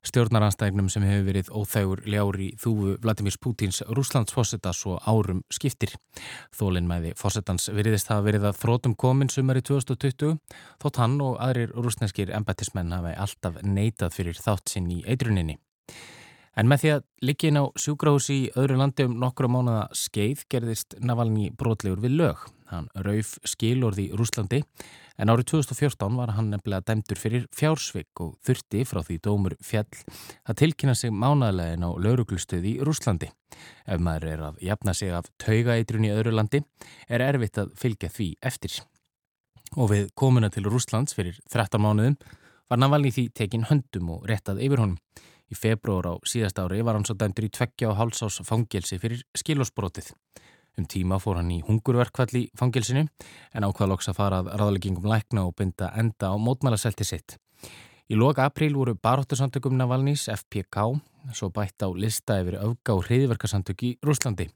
stjórnaranstægnum 0.10 0.90
sem 0.90 1.06
hefur 1.06 1.28
verið 1.28 1.52
óþægur 1.54 2.02
ljári 2.10 2.48
þúfu 2.64 2.96
Vladimir 3.06 3.38
Putins 3.46 3.84
Rúslandsfossetas 3.94 4.82
og 4.90 5.06
árum 5.06 5.44
skiptir. 5.54 5.94
Þólinn 6.58 6.90
mæði 6.90 7.14
fossetans 7.20 7.70
veriðist 7.70 8.10
hafa 8.10 8.26
verið 8.26 8.50
að 8.50 8.58
þrótum 8.64 8.98
komin 8.98 9.30
sumari 9.30 9.62
2020 9.62 10.34
þótt 10.82 11.00
hann 11.04 11.22
og 11.22 11.38
aðrir 11.46 11.78
rúsneskir 11.78 12.34
embatismenn 12.34 12.98
hafi 12.98 13.14
alltaf 13.28 13.62
neitað 13.62 14.18
fyrir 14.18 14.42
þátt 14.42 14.74
sinn 14.74 14.90
í 14.98 15.04
eitruninni. 15.06 15.60
En 16.54 16.70
með 16.70 16.84
því 16.84 16.90
að 16.94 17.06
liggin 17.26 17.58
á 17.58 17.64
sjúkrahús 17.82 18.28
í 18.30 18.40
öðru 18.54 18.76
landi 18.78 19.08
um 19.08 19.16
nokkru 19.22 19.50
mánuða 19.50 19.88
skeið 19.98 20.44
gerðist 20.54 20.94
Navalny 21.02 21.48
brotlegur 21.58 22.04
við 22.04 22.20
lög. 22.20 22.44
Hann 22.70 22.90
rauf 23.06 23.36
skilorði 23.46 24.08
í 24.10 24.18
Rúslandi 24.18 24.60
en 25.18 25.30
árið 25.34 25.48
2014 25.52 26.18
var 26.18 26.34
hann 26.38 26.52
nefnilega 26.54 26.86
dæmdur 26.90 27.20
fyrir 27.22 27.48
fjársvik 27.54 28.22
og 28.22 28.36
þurfti 28.46 28.86
frá 28.90 29.02
því 29.06 29.18
dómur 29.26 29.58
fjall 29.66 29.90
að 30.46 30.60
tilkynna 30.62 30.96
sig 30.98 31.14
mánaðlegin 31.14 31.86
á 31.86 31.90
lauruglustuði 32.06 32.76
í 32.78 32.86
Rúslandi. 32.86 33.30
Ef 33.90 34.02
maður 34.02 34.30
er 34.30 34.46
að 34.50 34.64
jafna 34.70 34.94
sig 34.98 35.14
af 35.14 35.30
taugaeitrun 35.42 36.08
í 36.10 36.14
öðru 36.14 36.38
landi 36.38 36.64
er 37.10 37.26
erfitt 37.26 37.62
að 37.62 37.74
fylgja 37.82 38.14
því 38.14 38.30
eftir. 38.42 38.78
Og 39.74 39.90
við 39.90 40.10
komuna 40.14 40.54
til 40.54 40.66
Rúslands 40.70 41.18
fyrir 41.18 41.38
13 41.50 41.82
mánuðum 41.82 42.18
var 42.70 42.82
Navalny 42.82 43.14
því 43.14 43.30
tekin 43.38 43.70
höndum 43.70 44.18
og 44.18 44.28
réttað 44.30 44.62
yfir 44.66 44.82
honum. 44.82 45.00
Í 45.54 45.58
februar 45.58 46.08
á 46.10 46.14
síðast 46.26 46.58
ári 46.58 46.82
var 46.82 46.98
hann 46.98 47.06
svo 47.06 47.14
dæmdur 47.20 47.46
í 47.46 47.52
tveggja 47.54 47.92
og 47.92 48.00
hálsás 48.00 48.40
fangelsi 48.48 48.98
fyrir 48.98 49.22
skilosbrotið. 49.38 50.10
Um 50.80 50.88
tíma 50.90 51.20
fór 51.22 51.38
hann 51.38 51.52
í 51.54 51.60
hungurverkvall 51.68 52.40
í 52.40 52.48
fangelsinu 52.58 53.04
en 53.06 53.68
ákvað 53.68 53.92
loks 53.92 54.10
að 54.10 54.18
fara 54.18 54.42
að 54.42 54.50
ráðleggingum 54.58 55.06
lækna 55.12 55.46
og 55.46 55.54
binda 55.60 55.92
enda 56.00 56.34
á 56.34 56.36
mótmælaselti 56.42 57.06
sitt. 57.06 57.38
Í 58.10 58.18
loka 58.18 58.48
april 58.50 58.74
voru 58.76 58.98
baróttusamtökum 58.98 59.78
Navalnís 59.78 60.26
FPK 60.34 60.90
svo 61.38 61.52
bætt 61.54 61.86
á 61.86 61.88
lista 61.94 62.40
yfir 62.42 62.58
öfga 62.60 62.98
og 62.98 63.06
hriðverkasamtök 63.06 63.86
í 63.86 63.92
Rúslandi. 64.04 64.50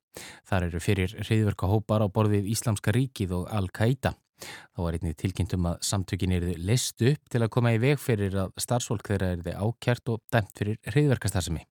Þar 0.50 0.72
eru 0.72 0.82
fyrir 0.84 1.14
hriðverkahópar 1.22 2.04
á 2.04 2.08
borðið 2.10 2.50
Íslamska 2.56 2.92
ríkið 2.98 3.38
og 3.38 3.52
Al-Qaida. 3.54 4.18
Þá 4.44 4.82
var 4.86 4.98
einnig 4.98 5.18
tilkynntum 5.18 5.68
að 5.72 5.84
samtökin 5.90 6.36
erði 6.38 6.56
list 6.62 7.02
upp 7.02 7.34
til 7.34 7.44
að 7.44 7.52
koma 7.54 7.74
í 7.76 7.82
veg 7.82 8.00
fyrir 8.02 8.38
að 8.46 8.56
starfsfólk 8.62 9.10
þeirra 9.10 9.34
erði 9.36 9.58
ákjært 9.58 10.14
og 10.14 10.24
dæmt 10.34 10.58
fyrir 10.58 10.80
hriðverkastarsami. 10.94 11.66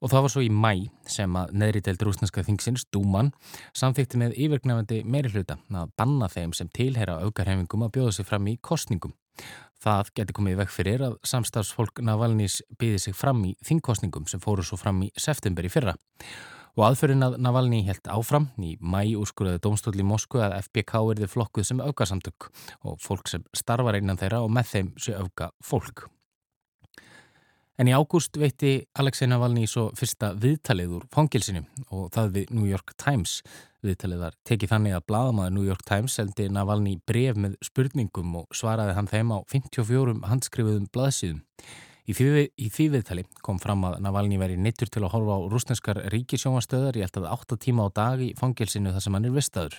Og 0.00 0.08
það 0.08 0.22
var 0.24 0.32
svo 0.32 0.42
í 0.44 0.48
mæ 0.48 0.72
sem 1.12 1.34
að 1.36 1.50
neðri 1.60 1.82
deild 1.84 2.02
rúsneska 2.06 2.44
þingsins, 2.46 2.86
Dúman, 2.88 3.34
samþýtti 3.76 4.20
með 4.20 4.38
yfirgnafandi 4.46 5.02
meiri 5.04 5.32
hluta 5.34 5.58
að 5.76 5.90
banna 6.00 6.28
þeim 6.32 6.54
sem 6.56 6.70
tilhera 6.72 7.18
aukarhefingum 7.26 7.84
að 7.84 7.92
bjóða 7.98 8.14
sig 8.16 8.28
fram 8.30 8.48
í 8.48 8.56
kostningum. 8.64 9.12
Það 9.80 10.12
geti 10.16 10.36
komið 10.36 10.58
vekk 10.60 10.72
fyrir 10.72 11.04
að 11.04 11.18
samstafsfólk 11.28 12.00
Navalnís 12.04 12.58
byði 12.80 13.04
sig 13.04 13.16
fram 13.16 13.44
í 13.48 13.52
þingkostningum 13.64 14.26
sem 14.28 14.40
fóru 14.40 14.64
svo 14.64 14.80
fram 14.80 15.04
í 15.04 15.10
september 15.20 15.68
í 15.68 15.72
fyrra. 15.72 15.94
Og 16.78 16.86
aðförinn 16.86 17.26
að 17.26 17.36
Navalny 17.42 17.82
helt 17.88 18.06
áfram 18.10 18.50
í 18.62 18.76
mæ 18.78 19.02
úrskurðaði 19.18 19.64
domstóli 19.64 20.04
í 20.04 20.06
Moskvu 20.06 20.44
að 20.44 20.58
FBK 20.60 21.02
erði 21.16 21.30
flokkuð 21.30 21.66
sem 21.66 21.82
aukasamtök 21.82 22.50
og 22.86 23.00
fólk 23.02 23.32
sem 23.32 23.44
starfar 23.56 23.98
einan 23.98 24.20
þeirra 24.20 24.44
og 24.46 24.54
með 24.54 24.72
þeim 24.74 24.94
sé 25.00 25.18
auka 25.18 25.50
fólk. 25.64 26.06
En 27.80 27.88
í 27.88 27.94
ágúst 27.96 28.36
veitti 28.36 28.74
Alexei 29.00 29.24
Navalny 29.30 29.64
svo 29.64 29.86
fyrsta 29.96 30.34
viðtalið 30.36 30.98
úr 30.98 31.04
fangilsinu 31.14 31.62
og 31.88 32.10
það 32.12 32.34
við 32.34 32.50
New 32.52 32.66
York 32.68 32.92
Times. 33.00 33.38
Viðtalið 33.80 34.20
var 34.20 34.34
tekið 34.44 34.72
þannig 34.74 34.96
að 34.98 35.06
bladamaður 35.08 35.54
New 35.56 35.64
York 35.64 35.86
Times 35.88 36.18
seldi 36.18 36.50
Navalny 36.52 36.98
bref 37.08 37.40
með 37.40 37.54
spurningum 37.64 38.34
og 38.42 38.52
svaraði 38.52 38.98
hann 38.98 39.08
þeim 39.08 39.32
á 39.32 39.38
54 39.48 40.18
handskrifuðum 40.28 40.90
blaðsíðum. 40.92 41.40
Í 42.10 42.14
því 42.74 42.86
viðtali 42.90 43.22
kom 43.44 43.60
fram 43.62 43.84
að 43.86 44.00
Navalny 44.02 44.38
veri 44.40 44.56
neittur 44.58 44.88
til 44.90 45.04
að 45.04 45.12
horfa 45.12 45.36
á 45.38 45.40
rúsneskar 45.52 46.00
ríkisjónastöðar 46.10 46.98
í 46.98 47.04
alltaf 47.06 47.28
8 47.30 47.58
tíma 47.62 47.86
á 47.86 47.88
dag 47.94 48.24
í 48.24 48.32
fangilsinu 48.38 48.90
þar 48.90 49.04
sem 49.04 49.14
hann 49.14 49.28
er 49.28 49.36
vistaður. 49.36 49.76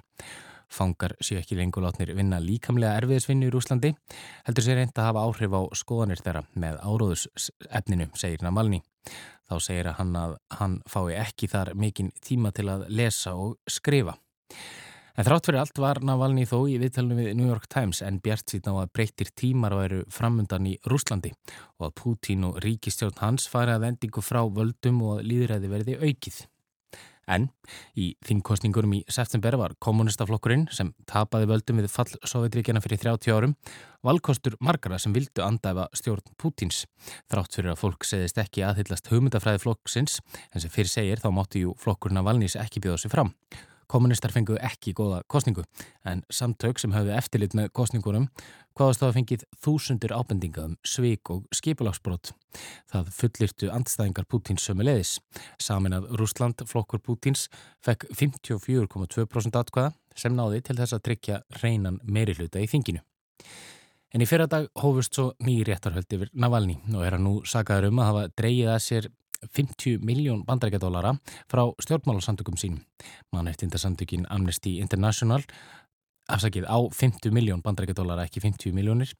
Fangar 0.71 1.17
séu 1.19 1.41
ekki 1.41 1.57
lengur 1.59 1.83
látnir 1.83 2.13
vinna 2.15 2.39
líkamlega 2.39 3.01
erfiðisvinnu 3.01 3.50
í 3.50 3.51
Rúslandi, 3.51 3.91
heldur 4.47 4.63
sér 4.63 4.79
reynd 4.79 4.95
að 4.95 5.09
hafa 5.09 5.25
áhrif 5.27 5.57
á 5.59 5.61
skoðanir 5.75 6.23
þeirra 6.23 6.45
með 6.55 6.77
áróðusefninu, 6.88 8.07
segir 8.15 8.45
Navalny. 8.45 8.79
Þá 9.51 9.55
segir 9.59 9.91
hann 9.97 10.15
að 10.15 10.38
hann 10.55 10.79
fái 10.88 11.17
ekki 11.19 11.51
þar 11.51 11.73
mikinn 11.75 12.13
tíma 12.23 12.53
til 12.55 12.69
að 12.71 12.88
lesa 12.88 13.35
og 13.35 13.57
skrifa. 13.67 14.15
En 15.17 15.27
þrátt 15.27 15.49
fyrir 15.49 15.59
allt 15.59 15.81
var 15.83 15.99
Navalny 16.07 16.45
þó 16.47 16.61
í 16.71 16.77
viðtalinu 16.79 17.17
við 17.19 17.33
New 17.35 17.49
York 17.49 17.67
Times 17.71 17.99
en 18.05 18.21
bjart 18.23 18.53
síðan 18.53 18.79
á 18.79 18.83
að 18.85 18.93
breytir 18.95 19.33
tímar 19.35 19.75
væru 19.75 20.05
framundan 20.13 20.69
í 20.71 20.77
Rúslandi 20.87 21.33
og 21.81 21.89
að 21.89 21.97
Putin 21.99 22.47
og 22.47 22.61
ríkistjórn 22.63 23.19
hans 23.19 23.49
fari 23.51 23.75
að 23.75 23.85
vendingu 23.89 24.23
frá 24.23 24.41
völdum 24.47 25.03
og 25.03 25.19
að 25.19 25.27
líðræði 25.33 25.71
verði 25.75 25.99
aukið. 25.99 26.41
En 27.29 27.47
í 27.95 28.09
þingkostningurum 28.25 28.95
í 28.97 29.01
september 29.11 29.55
var 29.59 29.75
kommunistaflokkurinn 29.83 30.65
sem 30.73 30.89
tapaði 31.07 31.47
völdum 31.51 31.79
við 31.79 31.91
fall 31.93 32.09
Sovjetríkjana 32.27 32.81
fyrir 32.83 32.99
30 33.03 33.35
árum 33.35 33.55
valkostur 34.03 34.57
margara 34.59 34.97
sem 34.99 35.13
vildu 35.15 35.43
andæfa 35.45 35.87
stjórn 35.95 36.33
Putins. 36.41 36.85
Þrátt 37.31 37.55
fyrir 37.55 37.75
að 37.75 37.81
fólk 37.83 38.07
segðist 38.07 38.41
ekki 38.41 38.65
aðhyllast 38.65 39.11
hugmyndafræði 39.13 39.63
flokksins 39.63 40.19
en 40.51 40.63
sem 40.63 40.73
fyrir 40.73 40.91
segir 40.91 41.21
þá 41.23 41.29
mótti 41.35 41.65
jú 41.65 41.75
flokkurna 41.79 42.25
valnís 42.25 42.57
ekki 42.59 42.83
bjóða 42.83 43.05
sig 43.05 43.13
fram. 43.13 43.35
Kommunistar 43.91 44.31
fengu 44.31 44.55
ekki 44.63 44.93
góða 44.95 45.19
kostningu 45.27 45.65
en 46.07 46.21
samtök 46.31 46.79
sem 46.79 46.93
hafði 46.95 47.12
eftirlit 47.17 47.55
með 47.57 47.71
kostningunum 47.75 48.29
hvaðast 48.77 49.01
þá 49.01 49.07
að 49.10 49.17
fengið 49.17 49.43
þúsundur 49.65 50.13
ábendinga 50.15 50.67
um 50.69 50.77
sveik 50.88 51.31
og 51.33 51.50
skipulagsbrot. 51.55 52.31
Það 52.91 53.10
fullirtu 53.17 53.71
andstæðingar 53.75 54.29
Pútins 54.31 54.63
sömu 54.63 54.88
leiðis. 54.88 55.17
Samin 55.60 55.98
að 55.98 56.07
Rúsland, 56.21 56.63
flokkur 56.71 57.03
Pútins, 57.03 57.50
fekk 57.83 58.07
54,2% 58.15 59.60
atkvæða 59.60 59.91
sem 60.15 60.36
náði 60.36 60.63
til 60.63 60.77
þess 60.79 60.95
að 60.95 61.05
tryggja 61.10 61.41
reynan 61.60 62.00
meiri 62.03 62.38
hluta 62.39 62.63
í 62.63 62.71
þinginu. 62.71 63.03
En 64.12 64.24
í 64.24 64.27
fyrradag 64.27 64.67
hófust 64.79 65.15
svo 65.15 65.29
nýri 65.43 65.71
réttarhöld 65.71 66.15
yfir 66.15 66.31
Navalny 66.36 66.77
og 66.91 67.03
er 67.07 67.15
að 67.15 67.24
nú 67.24 67.33
sagaður 67.48 67.91
um 67.91 68.01
að 68.03 68.10
hafa 68.10 68.24
dreyið 68.39 68.71
að 68.71 68.81
sér 68.88 69.07
50 69.48 70.00
miljón 70.05 70.45
bandarækjadólara 70.45 71.15
frá 71.50 71.63
stjórnmálarsamtökum 71.81 72.57
sínum. 72.57 72.81
Mannættindarsamtökin 73.31 74.27
Amnesty 74.29 74.77
International 74.79 75.41
afsakið 76.31 76.67
á 76.69 76.77
50 76.77 77.33
miljón 77.33 77.62
bandarækjadólara, 77.65 78.25
ekki 78.27 78.41
50 78.43 78.74
miljónir. 78.75 79.12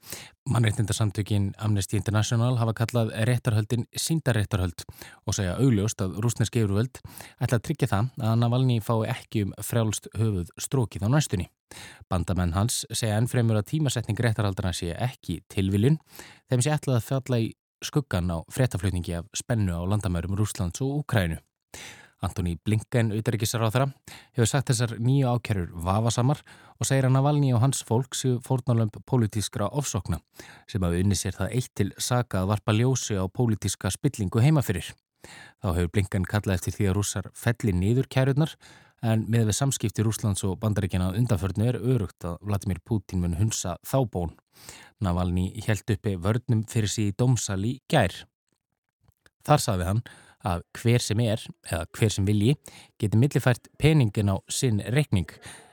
Mannættindarsamtökin 0.50 1.52
Amnesty 1.58 1.98
International 1.98 2.58
hafa 2.60 2.74
kallað 2.82 3.14
réttarhöldin 3.28 3.88
síndaréttarhöld 3.96 4.86
og 5.26 5.36
segja 5.38 5.58
augljóst 5.60 6.02
að 6.04 6.20
rúsneski 6.24 6.64
yfirvöld 6.64 7.02
ætla 7.42 7.60
að 7.60 7.66
tryggja 7.68 7.92
það 7.92 8.12
að 8.30 8.38
Navalny 8.42 8.80
fái 8.84 9.10
ekki 9.14 9.46
um 9.48 9.56
frjálst 9.66 10.12
höfuð 10.18 10.54
strókið 10.60 11.08
á 11.08 11.10
næstunni. 11.14 11.50
Bandamenn 12.12 12.56
hans 12.56 12.84
segja 12.92 13.20
ennfremur 13.20 13.60
að 13.60 13.70
tímasetning 13.76 14.20
réttarhaldana 14.20 14.74
sé 14.76 14.92
ekki 14.96 15.42
tilviljun 15.52 16.00
þeim 16.52 16.64
sé 16.64 16.74
ætlað 16.76 17.00
að 17.00 17.08
fjalla 17.08 17.44
í 17.46 17.52
skuggan 17.84 18.32
á 18.32 18.38
fréttaflutningi 18.52 19.18
af 19.18 19.28
spennu 19.36 19.74
á 19.74 19.82
landamærum 19.84 20.38
Rúslands 20.38 20.82
og 20.82 21.04
Úkrænu. 21.04 21.38
Antoni 22.22 22.54
Blinken, 22.62 23.10
auðarikisar 23.16 23.64
á 23.66 23.74
þeirra, 23.74 23.88
hefur 24.38 24.50
sagt 24.50 24.70
þessar 24.70 24.92
nýju 25.02 25.30
ákerur 25.32 25.72
vafasamar 25.74 26.44
og 26.78 26.86
segir 26.86 27.08
að 27.08 27.16
Navalny 27.16 27.50
og 27.58 27.64
hans 27.64 27.82
fólk 27.88 28.14
séu 28.14 28.38
fórnálömp 28.46 29.00
pólitískra 29.10 29.72
ofsokna 29.74 30.20
sem 30.70 30.86
hafi 30.86 31.02
unni 31.02 31.18
sér 31.18 31.40
það 31.40 31.56
eitt 31.58 31.72
til 31.74 31.90
saga 31.98 32.44
að 32.44 32.52
varpa 32.54 32.76
ljósi 32.78 33.18
á 33.18 33.26
pólitíska 33.26 33.90
spillingu 33.90 34.44
heimafyrir. 34.46 34.94
Þá 35.62 35.68
hefur 35.74 35.92
Blinken 35.96 36.30
kallað 36.30 36.60
eftir 36.60 36.78
því 36.78 36.92
að 36.92 36.96
rússar 37.00 37.32
felli 37.34 37.74
nýður 37.74 38.10
kærurnar 38.14 38.54
en 39.02 39.26
með 39.32 39.50
við 39.50 39.58
samskipti 39.58 40.06
Rúslands 40.06 40.44
og 40.48 40.60
bandaríkjana 40.62 41.12
undanförnu 41.18 41.68
er 41.72 41.80
örugt 41.80 42.26
að 42.28 42.38
Vladimir 42.46 42.82
Putin 42.86 43.24
mun 43.24 43.38
hunsa 43.40 43.78
þábón. 43.88 44.36
Navalny 45.02 45.50
held 45.66 45.90
uppi 45.96 46.18
vörnum 46.22 46.66
fyrir 46.70 46.92
síði 46.92 47.16
dómsal 47.18 47.62
í 47.66 47.80
gær. 47.90 48.14
Þar 49.48 49.64
saði 49.66 49.88
hann 49.90 50.04
að 50.46 50.66
hver 50.78 51.06
sem 51.06 51.22
er, 51.26 51.44
eða 51.70 51.86
hver 51.98 52.14
sem 52.14 52.26
vilji, 52.26 52.58
geti 53.02 53.18
millifært 53.18 53.70
peningin 53.82 54.34
á 54.34 54.38
sinn 54.50 54.82
rekning 54.94 55.30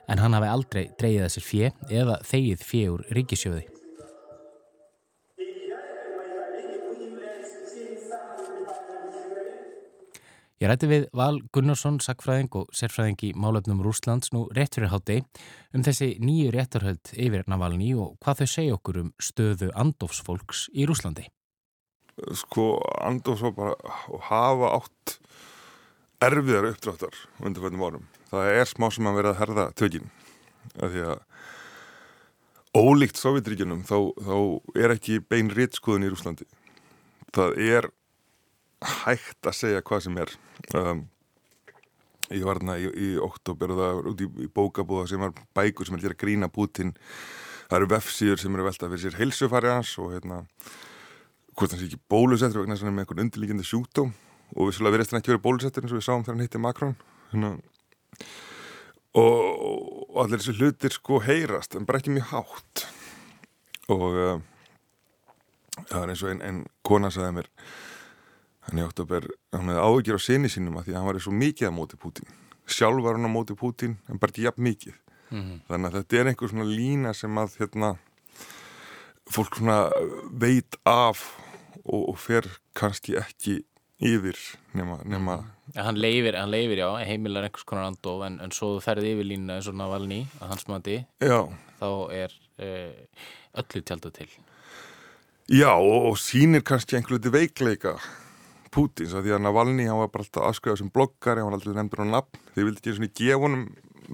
en 0.08 0.20
hann 0.23 0.37
hafi 0.37 0.52
aldrei 0.52 0.85
dreyið 1.00 1.26
þessir 1.26 1.49
fjö 1.49 1.73
eða 2.02 2.20
þegið 2.25 2.64
fjö 2.64 2.94
úr 2.97 3.04
ríkisjóði. 3.16 3.66
Ég 10.59 10.67
rætti 10.67 10.88
við 10.91 11.05
Val 11.15 11.37
Gunnarsson, 11.55 12.00
sakfræðing 12.03 12.57
og 12.59 12.71
sérfræðing 12.75 13.21
í 13.29 13.35
málöfnum 13.38 13.79
Rúslands 13.85 14.33
nú 14.35 14.41
rétt 14.50 14.75
fyrir 14.75 14.91
hátti 14.91 15.21
um 15.71 15.85
þessi 15.87 16.09
nýju 16.19 16.50
réttarhöld 16.50 17.12
yfir 17.15 17.45
Navalny 17.47 17.93
og 17.95 18.17
hvað 18.19 18.41
þau 18.41 18.49
segja 18.50 18.75
okkur 18.75 18.99
um 19.05 19.12
stöðu 19.23 19.69
andofsfolks 19.79 20.65
í 20.75 20.88
Rúslandi. 20.91 21.29
sko 22.35 22.83
andofsópar 23.07 23.77
og 24.11 24.25
hafa 24.27 24.73
átt 24.81 25.15
erfiðar 26.27 26.73
uppdráttar 26.73 27.15
undir 27.38 27.62
hvernig 27.62 27.85
árum. 27.87 28.09
Það 28.33 28.50
er 28.57 28.67
smá 28.67 28.88
sem 28.91 29.07
að 29.07 29.19
vera 29.21 29.31
að 29.31 29.41
herða 29.45 29.69
tökinn 29.79 30.11
því 30.75 31.05
að 31.12 31.23
ólíkt 32.75 33.23
Sovjetríkjunum 33.23 33.87
þá, 33.87 34.11
þá 34.27 34.37
er 34.75 34.97
ekki 34.99 35.21
bein 35.23 35.55
rittskoðun 35.55 36.09
í 36.09 36.11
Rúslandi. 36.11 36.50
Það 37.31 37.62
er 37.62 37.91
hægt 38.85 39.49
að 39.49 39.56
segja 39.58 39.85
hvað 39.87 40.04
sem 40.06 40.20
er. 40.23 40.35
Um, 40.78 41.04
ég 42.28 42.44
var 42.47 42.61
hérna 42.61 42.78
í, 42.80 42.88
í 42.88 43.11
oktober 43.23 43.73
og 43.75 43.80
það 43.80 43.94
var 43.99 44.11
út 44.12 44.25
í, 44.25 44.28
í 44.44 44.50
bókabúða 44.54 45.08
sem 45.11 45.23
var 45.23 45.35
bækur 45.56 45.88
sem 45.88 45.99
er 45.99 46.14
að 46.14 46.20
grína 46.23 46.50
Putin. 46.52 46.94
Það 47.68 47.80
eru 47.80 47.90
vefsýður 47.92 48.42
sem 48.42 48.54
eru 48.56 48.68
veltað 48.68 48.94
fyrir 48.94 49.04
sér 49.04 49.18
heilsufari 49.20 49.73
hans 49.73 49.97
og 50.00 50.14
hérna 50.14 50.42
hvort 51.58 51.75
hans 51.75 51.85
ekki 51.85 51.99
bólusettur 52.11 52.62
vegna 52.62 52.78
með 52.78 53.02
einhvern 53.02 53.25
undirlíkjandi 53.26 53.66
sjúkdóm 53.66 54.12
og 54.54 54.68
við 54.68 54.76
svolítið 54.76 54.94
verðist 54.94 55.12
hann 55.12 55.20
ekki 55.20 55.32
verið 55.32 55.44
bólusettur 55.44 55.85
eins 55.85 55.94
og 55.94 55.99
við 55.99 56.06
sáum 56.06 56.23
þegar 56.25 56.37
hann 56.37 56.44
hitti 56.47 56.61
Makrón 56.62 56.94
hérna 57.32 57.50
og, 59.18 59.42
og 60.06 60.20
allir 60.23 60.40
þessu 60.40 60.54
hlutir 60.56 60.94
sko 60.94 61.18
heyrast 61.25 61.75
en 61.76 61.88
bara 61.88 62.00
ekki 62.00 62.14
mjög 62.14 62.30
hátt 62.30 62.85
og 63.90 64.06
uh, 64.08 64.38
það 65.88 66.00
er 66.00 66.14
eins 66.14 66.25
og 66.25 66.32
einn 66.32 66.44
ein 66.47 66.62
kona 66.87 67.11
sagði 67.14 67.40
mér 67.40 67.50
hann 68.68 68.82
í 68.82 68.84
oktober, 68.84 69.26
hann 69.52 69.72
hefði 69.72 69.84
ágjör 69.88 70.20
á 70.20 70.22
sinni 70.22 70.52
sínum 70.52 70.78
að 70.78 70.88
því 70.88 70.94
að 70.94 71.00
hann 71.00 71.08
var 71.08 71.20
svo 71.25 71.34
mikið 71.34 71.72
á 71.72 71.72
móti 71.72 71.98
Pútín. 72.00 72.28
Sjálf 72.68 73.04
var 73.04 73.16
hann 73.16 73.28
á 73.28 73.32
móti 73.32 73.56
Pútín 73.56 73.96
en 74.08 74.20
bara 74.20 74.34
ekki 74.34 74.44
jafn 74.44 74.62
mikið. 74.62 74.96
Mm 75.30 75.42
-hmm. 75.42 75.60
þannig 75.68 75.88
að 75.88 75.96
þetta 75.96 76.16
er 76.16 76.26
einhver 76.26 76.48
svona 76.48 76.64
lína 76.64 77.12
sem 77.12 77.38
að 77.38 77.56
hérna 77.60 77.96
fólk 79.28 79.56
svona 79.56 79.90
veit 80.32 80.76
af 80.84 81.37
og, 81.84 82.08
og 82.08 82.18
fer 82.18 82.48
kannski 82.72 83.16
ekki 83.16 83.64
yfir 83.98 84.38
nema, 84.72 85.00
nema 85.04 85.34
ja, 85.75 85.82
hann, 85.82 85.98
leifir, 85.98 86.37
hann 86.38 86.50
leifir, 86.50 86.78
já, 86.78 86.88
heimilar 87.04 87.48
einhvers 87.48 87.66
konar 87.66 87.88
andof 87.90 88.22
en, 88.26 88.38
en 88.40 88.54
svo 88.54 88.76
þú 88.76 88.84
ferði 88.84 89.14
yfir 89.16 89.28
lína 89.32 89.58
eins 89.58 89.68
og 89.70 89.75
Navalny 89.75 90.20
að 90.38 90.52
hans 90.54 90.68
mati 90.70 91.00
þá 91.18 91.90
er 92.14 92.37
uh, 92.62 92.94
öllu 93.58 93.82
tjálta 93.82 94.10
til. 94.14 94.30
Já, 95.48 95.72
og, 95.75 96.12
og 96.12 96.16
sínir 96.20 96.62
kannski 96.62 96.98
einhverju 96.98 97.32
veikleika 97.32 97.96
Pútins, 98.75 99.14
að 99.16 99.28
því 99.28 99.37
að 99.37 99.44
Navalny 99.44 99.88
hann 99.88 100.00
var 100.02 100.12
bara 100.12 100.26
alltaf 100.26 100.48
afskjöðað 100.50 100.82
sem 100.82 100.92
bloggari, 100.94 101.42
hann 101.42 101.50
var 101.50 101.58
alltaf 101.58 101.78
nefndur 101.78 102.04
á 102.04 102.06
nafn, 102.14 102.42
þeir 102.54 102.68
vildi 102.68 102.82
ekki 102.82 102.96
svona 102.98 103.14
gefa 103.20 103.42
honum 103.44 103.64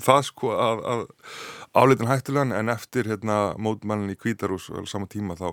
það 0.05 0.23
sko 0.27 0.55
að, 0.59 0.81
að 0.91 1.05
áleitin 1.79 2.11
hættulegan 2.11 2.55
en 2.57 2.73
eftir 2.73 3.11
hérna 3.11 3.39
mótmælinn 3.63 4.15
í 4.15 4.19
Kvítarús 4.19 4.71
og 4.71 4.81
alveg 4.81 4.91
sama 4.91 5.11
tíma 5.11 5.37
þá, 5.39 5.53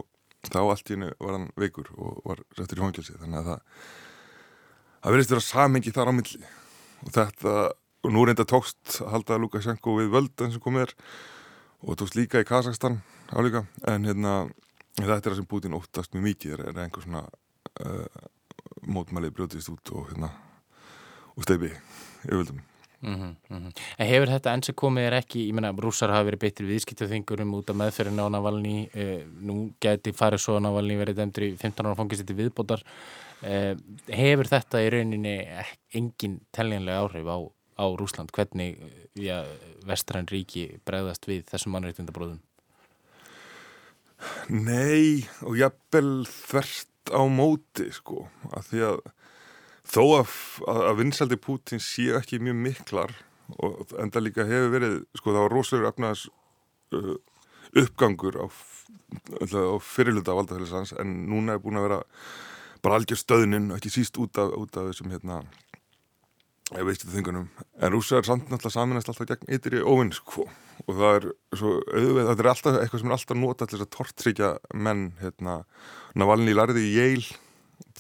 þá 0.50 0.62
allt 0.64 0.90
í 0.90 0.96
hennu 0.96 1.12
var 1.20 1.38
hann 1.38 1.52
veikur 1.62 1.92
og 1.98 2.24
var 2.26 2.42
sættur 2.58 2.82
í 2.82 2.86
hóngilsi 2.86 3.20
þannig 3.20 3.42
að 3.42 3.52
það 3.52 3.62
það 5.02 5.16
verðist 5.16 5.34
vera 5.34 5.46
samengi 5.46 5.94
þar 5.94 6.12
á 6.12 6.14
milli. 6.14 6.42
Og 7.02 7.14
þetta, 7.16 7.54
og 8.06 8.14
nú 8.14 8.26
reynda 8.26 8.48
tókst 8.50 9.00
að 9.02 9.14
halda 9.16 9.40
Lukashenko 9.42 9.96
við 9.98 10.12
völd 10.14 10.44
eins 10.46 10.58
og 10.58 10.66
komið 10.66 10.88
er 10.88 10.96
og 11.82 11.98
tókst 11.98 12.18
líka 12.18 12.42
í 12.42 12.48
Kazakstan 12.48 13.00
álíka, 13.34 13.64
en 13.90 14.06
hérna 14.06 14.36
þetta 14.98 15.18
er 15.18 15.32
það 15.32 15.40
sem 15.40 15.50
Putin 15.50 15.78
óttast 15.78 16.14
mjög 16.14 16.28
mikið 16.28 16.54
er, 16.58 16.64
er 16.70 16.82
einhver 16.84 17.06
svona 17.06 17.24
uh, 17.26 18.30
mótmælið 18.88 19.36
brjótist 19.38 19.72
út 19.74 19.94
og 19.96 20.12
hérna 20.12 20.32
og 21.36 21.44
steipi 21.44 21.72
yfirvöldum 22.26 22.62
Mm 23.02 23.16
-hmm, 23.16 23.36
mm 23.50 23.58
-hmm. 23.58 23.72
En 23.98 24.08
hefur 24.08 24.28
þetta 24.28 24.52
eins 24.54 24.70
og 24.70 24.76
komið 24.76 25.02
er 25.08 25.14
ekki, 25.14 25.50
ég 25.50 25.54
menna, 25.54 25.72
rúsar 25.72 26.10
hafa 26.10 26.30
verið 26.30 26.40
betur 26.40 26.66
viðskiptaþingurum 26.66 27.54
út 27.54 27.70
af 27.70 27.76
meðferðinu 27.76 28.22
á 28.22 28.30
Navalny, 28.30 28.90
eh, 28.94 29.26
nú 29.42 29.74
geti 29.82 30.12
farið 30.12 30.38
svo 30.38 30.58
að 30.58 30.62
Navalny 30.62 30.96
verið 30.98 31.16
dæmdur 31.16 31.44
í 31.44 31.58
15 31.58 31.86
ára 31.86 31.96
fangist 31.96 32.28
til 32.28 32.36
viðbótar, 32.36 32.84
eh, 33.42 33.76
hefur 34.08 34.46
þetta 34.46 34.78
í 34.86 34.90
rauninni 34.90 35.48
engin 35.94 36.42
teljanlega 36.52 37.02
áhrif 37.02 37.26
á, 37.26 37.38
á 37.80 37.86
Rúsland, 37.98 38.32
hvernig 38.32 38.78
ja, 39.16 39.46
vestræn 39.84 40.28
ríki 40.28 40.80
bregðast 40.86 41.26
við 41.26 41.44
þessum 41.46 41.72
mannreitindabróðum? 41.72 42.40
Nei, 44.50 45.26
og 45.42 45.58
jafnvel 45.58 46.26
þvert 46.26 46.91
á 47.10 47.22
móti, 47.26 47.90
sko, 47.96 48.28
að 48.54 48.70
því 48.70 48.86
að 48.92 49.02
þó 49.92 50.04
að, 50.20 50.36
að 50.70 50.98
vinsaldi 51.02 51.40
Pútin 51.42 51.82
sé 51.82 52.12
ekki 52.20 52.42
mjög 52.44 52.60
miklar 52.68 53.16
og 53.60 53.96
enda 54.00 54.22
líka 54.22 54.46
hefur 54.48 54.72
verið 54.76 54.94
sko 55.18 55.34
það 55.34 55.44
var 55.46 55.56
rosalega 55.56 55.92
efnaðs 55.92 56.28
uh, 56.96 57.16
uppgangur 57.82 58.38
á, 58.40 58.46
á 58.48 59.76
fyrirluta 59.84 60.36
valdafélagsans 60.38 60.94
en 61.02 61.18
núna 61.32 61.58
er 61.58 61.64
búin 61.64 61.80
að 61.80 61.88
vera 61.90 62.00
bara 62.82 63.00
algjör 63.00 63.20
stöðnin 63.20 63.72
og 63.72 63.80
ekki 63.80 63.94
síst 63.94 64.18
út 64.22 64.40
af, 64.42 64.54
út 64.58 64.78
af 64.80 64.92
þessum 64.92 65.12
hérna 65.14 65.42
ég 66.80 66.88
veist 66.88 67.04
þetta 67.04 67.18
þingunum 67.18 67.48
en 67.82 67.94
rúsa 67.94 68.20
er 68.20 68.28
samt 68.28 68.50
náttúrulega 68.50 68.76
saminast 68.78 69.12
alltaf 69.12 69.30
gegn 69.30 69.54
ytri 69.58 69.82
óvinn 69.84 70.14
sko. 70.16 70.48
Og 70.88 70.98
það 70.98 71.18
er 71.18 71.28
svo 71.60 71.76
auðvitað, 71.92 72.30
þetta 72.32 72.44
er 72.44 72.52
alltaf 72.54 72.80
eitthvað 72.80 73.04
sem 73.04 73.12
er 73.12 73.18
alltaf 73.18 73.40
nota 73.42 73.68
til 73.68 73.78
þess 73.78 73.88
að 73.88 73.94
tortryggja 73.98 74.52
menn 74.88 75.06
hérna. 75.22 75.60
Navalni 76.18 76.56
lærði 76.56 76.88
í 76.88 76.96
Yale. 76.96 77.40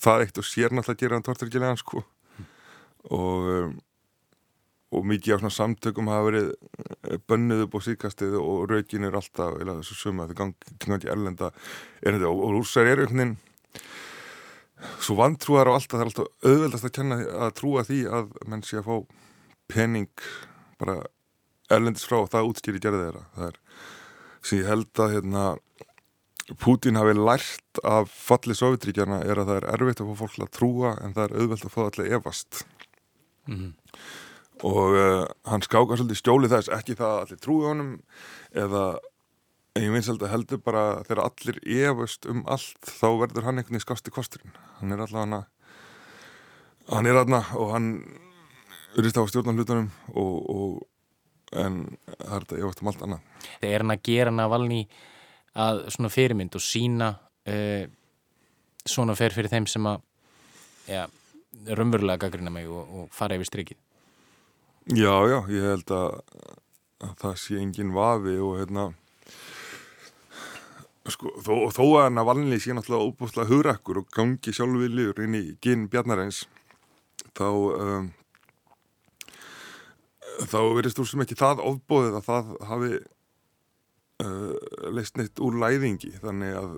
Það 0.01 0.25
eitt 0.25 0.41
og 0.41 0.47
sér 0.47 0.73
náttúrulega 0.73 0.97
að 0.97 1.03
gera 1.03 1.17
hann 1.17 1.27
torturgilegan 1.27 1.81
sko. 1.81 2.03
Og 3.11 3.49
um, 3.57 3.75
og 4.91 5.07
mikið 5.07 5.37
á 5.37 5.39
svona 5.39 5.55
samtökum 5.55 6.09
hafa 6.11 6.27
verið 6.27 6.49
eh, 6.51 7.19
bönnuð 7.29 7.65
upp 7.65 7.77
á 7.79 7.85
síkastið 7.85 8.35
og 8.41 8.65
raugin 8.71 9.07
er 9.07 9.15
alltaf, 9.15 9.55
eða 9.63 9.77
þessu 9.79 9.97
suma 9.97 10.27
þetta 10.27 10.49
gangi 10.83 11.11
erlenda 11.11 11.51
er 12.01 12.17
þetta, 12.17 12.31
og, 12.31 12.49
rússar 12.57 12.89
eru 12.91 13.05
einhvern 13.05 13.21
veginn 13.21 13.37
svo 14.99 15.17
vantrúar 15.19 15.69
á 15.69 15.75
alltaf, 15.75 15.97
það 15.97 16.03
er 16.03 16.11
alltaf 16.11 16.45
auðveldast 16.45 16.87
að 16.87 16.95
kenna 16.97 17.17
að 17.45 17.55
trúa 17.59 17.83
því 17.87 17.99
að 18.19 18.31
menn 18.49 18.63
sé 18.65 18.79
að 18.81 18.87
fá 18.87 18.95
penning 19.71 20.25
bara 20.81 21.01
erlendis 21.71 22.07
frá 22.07 22.21
og 22.21 22.31
það 22.31 22.49
útskýri 22.51 22.81
gerði 22.83 23.03
þeirra 23.05 23.25
það 23.35 23.49
er 23.49 23.59
sem 24.41 24.61
ég 24.61 24.71
held 24.71 25.03
að 25.03 25.13
hérna 25.17 25.45
Pútín 26.59 26.97
hafi 26.99 27.13
lært 27.15 27.79
af 27.87 28.09
falli 28.11 28.55
Sovjetríkjana 28.57 29.21
er 29.23 29.39
að 29.39 29.51
það 29.51 29.59
er 29.59 29.67
erfitt 29.75 30.01
að 30.03 30.09
fá 30.09 30.23
fólk 30.23 30.41
að 30.41 30.51
trúa 30.57 30.89
en 30.99 31.13
það 31.15 31.23
er 31.23 31.35
auðvelt 31.37 31.67
að 31.67 31.75
fá 31.75 31.81
allir 31.85 32.15
evast 32.17 32.63
mm 33.47 33.55
-hmm. 33.55 33.71
og 34.67 34.97
uh, 34.97 35.25
hann 35.47 35.63
skáka 35.63 35.95
svolítið 35.95 36.19
stjóli 36.19 36.49
þess 36.51 36.73
ekki 36.75 36.97
það 36.99 37.13
að 37.13 37.21
allir 37.21 37.41
trúi 37.45 37.63
honum 37.67 37.93
eða 38.51 38.83
ég 39.79 39.93
að 39.95 40.27
heldur 40.31 40.59
bara 40.59 41.03
þegar 41.07 41.23
allir 41.29 41.59
evast 41.63 42.25
um 42.27 42.43
allt 42.45 42.79
þá 42.83 43.07
verður 43.21 43.47
hann 43.47 43.61
einhvern 43.61 43.77
veginn 43.77 43.85
skásti 43.85 44.11
kosturinn. 44.11 44.55
Hann 44.79 44.91
er 44.91 45.03
alltaf 45.03 45.21
hana 45.23 45.45
hann 46.91 47.07
er 47.07 47.19
aðna 47.21 47.39
og 47.55 47.71
hann 47.75 47.87
urist 48.99 49.15
á 49.15 49.23
stjórnan 49.23 49.55
hlutunum 49.55 49.87
og, 50.11 50.35
og 50.51 51.55
en 51.55 51.83
það 52.17 52.35
er 52.35 52.43
þetta 52.43 52.59
evast 52.59 52.81
um 52.81 52.91
allt 52.91 53.05
annað. 53.05 53.25
Þegar 53.61 53.85
hann 53.85 53.95
að 53.95 54.05
gera 54.09 54.31
hann 54.31 54.43
að 54.43 54.53
valni 54.55 54.81
að 55.61 55.81
svona 55.95 56.11
fyrirmynd 56.11 56.55
og 56.55 56.63
sína 56.63 57.11
uh, 57.47 57.83
svona 58.87 59.15
fer 59.19 59.35
fyrir 59.35 59.51
þeim 59.51 59.67
sem 59.71 59.87
að 59.87 60.03
ja, 60.91 61.05
raunverulega 61.67 62.25
gaggrina 62.25 62.51
mig 62.53 62.67
og, 62.71 62.87
og 62.91 63.11
fara 63.15 63.37
yfir 63.39 63.51
strikið. 63.51 63.79
Já, 64.97 65.13
já, 65.29 65.37
ég 65.53 65.67
held 65.69 65.91
að, 65.93 66.15
að 67.05 67.15
það 67.21 67.35
sé 67.43 67.59
engin 67.61 67.93
vafi 67.95 68.39
og 68.41 68.57
hérna 68.59 68.87
sko, 71.09 71.33
þó, 71.41 71.53
þó 71.73 71.83
að 71.85 72.03
hann 72.05 72.21
að 72.21 72.29
valnileg 72.29 72.61
sé 72.61 72.75
náttúrulega 72.77 73.09
óbúslega 73.09 73.49
hugrakkur 73.49 74.01
og 74.03 74.09
gangi 74.13 74.53
sjálfviljur 74.53 75.23
inn 75.25 75.37
í 75.39 75.45
ginn 75.63 75.87
bjarnareins 75.89 76.43
þá 77.37 77.47
um, 77.47 78.11
þá 80.47 80.59
verist 80.75 80.99
þú 80.99 81.07
sem 81.07 81.23
ekki 81.25 81.39
það 81.39 81.63
ofbóðið 81.65 82.17
að 82.19 82.27
það 82.27 82.53
hafi 82.69 82.91
uh, 84.23 84.53
leist 84.95 85.17
neitt 85.19 85.41
úr 85.43 85.57
læðingi. 85.61 86.13
Þannig 86.21 86.57
að 86.59 86.77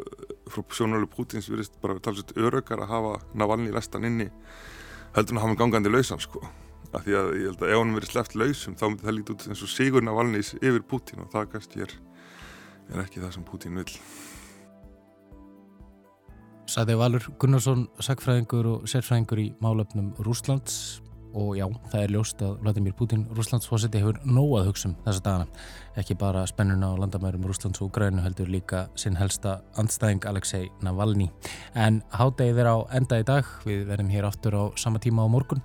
frá 0.53 0.63
sjónarlega 0.77 1.13
Pútins 1.13 1.49
verist 1.51 1.77
bara 1.83 1.99
talsett 2.03 2.35
örökar 2.39 2.83
að 2.83 2.93
hafa 2.93 3.15
Navalni 3.37 3.73
lestan 3.73 4.07
inni 4.07 4.29
heldur 5.13 5.35
hann 5.35 5.43
að 5.43 5.47
hafa 5.47 5.61
gangandi 5.61 5.93
lausan 5.93 6.21
sko. 6.23 6.43
Af 6.93 7.05
því 7.05 7.17
að 7.17 7.29
ég 7.39 7.45
held 7.49 7.63
að 7.63 7.73
ef 7.73 7.79
hann 7.81 7.95
verið 7.97 8.11
sleppt 8.11 8.35
lausum 8.37 8.77
þá 8.77 8.85
myndi 8.87 9.05
það 9.07 9.15
lítið 9.17 9.35
út 9.35 9.45
eins 9.49 9.63
og 9.65 9.71
sigur 9.73 10.05
Navalnis 10.05 10.53
yfir 10.59 10.83
Pútin 10.89 11.23
og 11.23 11.31
það 11.33 11.47
kannski 11.53 11.85
er, 11.85 11.95
er 12.91 13.03
ekki 13.05 13.23
það 13.23 13.35
sem 13.37 13.47
Pútin 13.47 13.79
vil 13.79 13.87
Sæði 16.73 16.95
Valur 16.97 17.25
Gunnarsson, 17.37 17.87
sagfræðingur 18.01 18.69
og 18.71 18.85
sérfræðingur 18.89 19.41
í 19.43 19.49
málöfnum 19.61 20.13
Rúslands 20.25 21.03
og 21.33 21.57
já, 21.57 21.65
það 21.89 22.03
er 22.03 22.11
ljóst 22.13 22.41
að 22.45 22.57
Vladimir 22.61 22.93
Putin, 22.97 23.23
Rúslandsfósiti, 23.33 23.99
hefur 24.01 24.19
nóað 24.25 24.69
hugsun 24.69 24.93
þessa 25.05 25.23
dagana. 25.25 25.63
Ekki 25.97 26.17
bara 26.21 26.45
spennuna 26.49 26.91
á 26.93 26.99
landamærum 27.01 27.47
Rúslands 27.49 27.81
og 27.81 27.91
Grænu 27.93 28.21
heldur 28.21 28.51
líka 28.53 28.85
sinn 28.99 29.17
helsta 29.17 29.59
andstæðing 29.81 30.27
Alexei 30.29 30.69
Navalny. 30.85 31.31
En 31.73 32.03
hádegið 32.13 32.61
er 32.63 32.69
á 32.69 32.77
enda 32.99 33.21
í 33.21 33.25
dag, 33.27 33.49
við 33.65 33.87
verðum 33.89 34.13
hér 34.13 34.29
áttur 34.29 34.59
á 34.61 34.63
sama 34.77 35.01
tíma 35.01 35.25
á 35.25 35.27
morgun. 35.33 35.63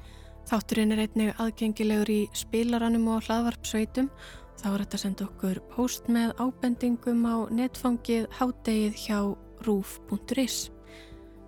Þátturinn 0.48 0.96
er 0.96 1.04
einnig 1.04 1.34
aðgengilegur 1.36 2.10
í 2.14 2.20
spilaranum 2.32 3.10
og 3.12 3.26
hlaðvarpsveitum. 3.28 4.08
Þá 4.58 4.68
er 4.72 4.82
þetta 4.82 4.98
að 4.98 5.02
senda 5.04 5.26
okkur 5.28 5.60
post 5.70 6.08
með 6.10 6.32
ábendingum 6.42 7.22
á 7.30 7.36
netfangið 7.54 8.26
hádegið 8.40 9.02
hjá 9.04 9.20
rúf.is. 9.68 10.56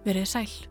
Verið 0.07 0.29
sæl. 0.31 0.70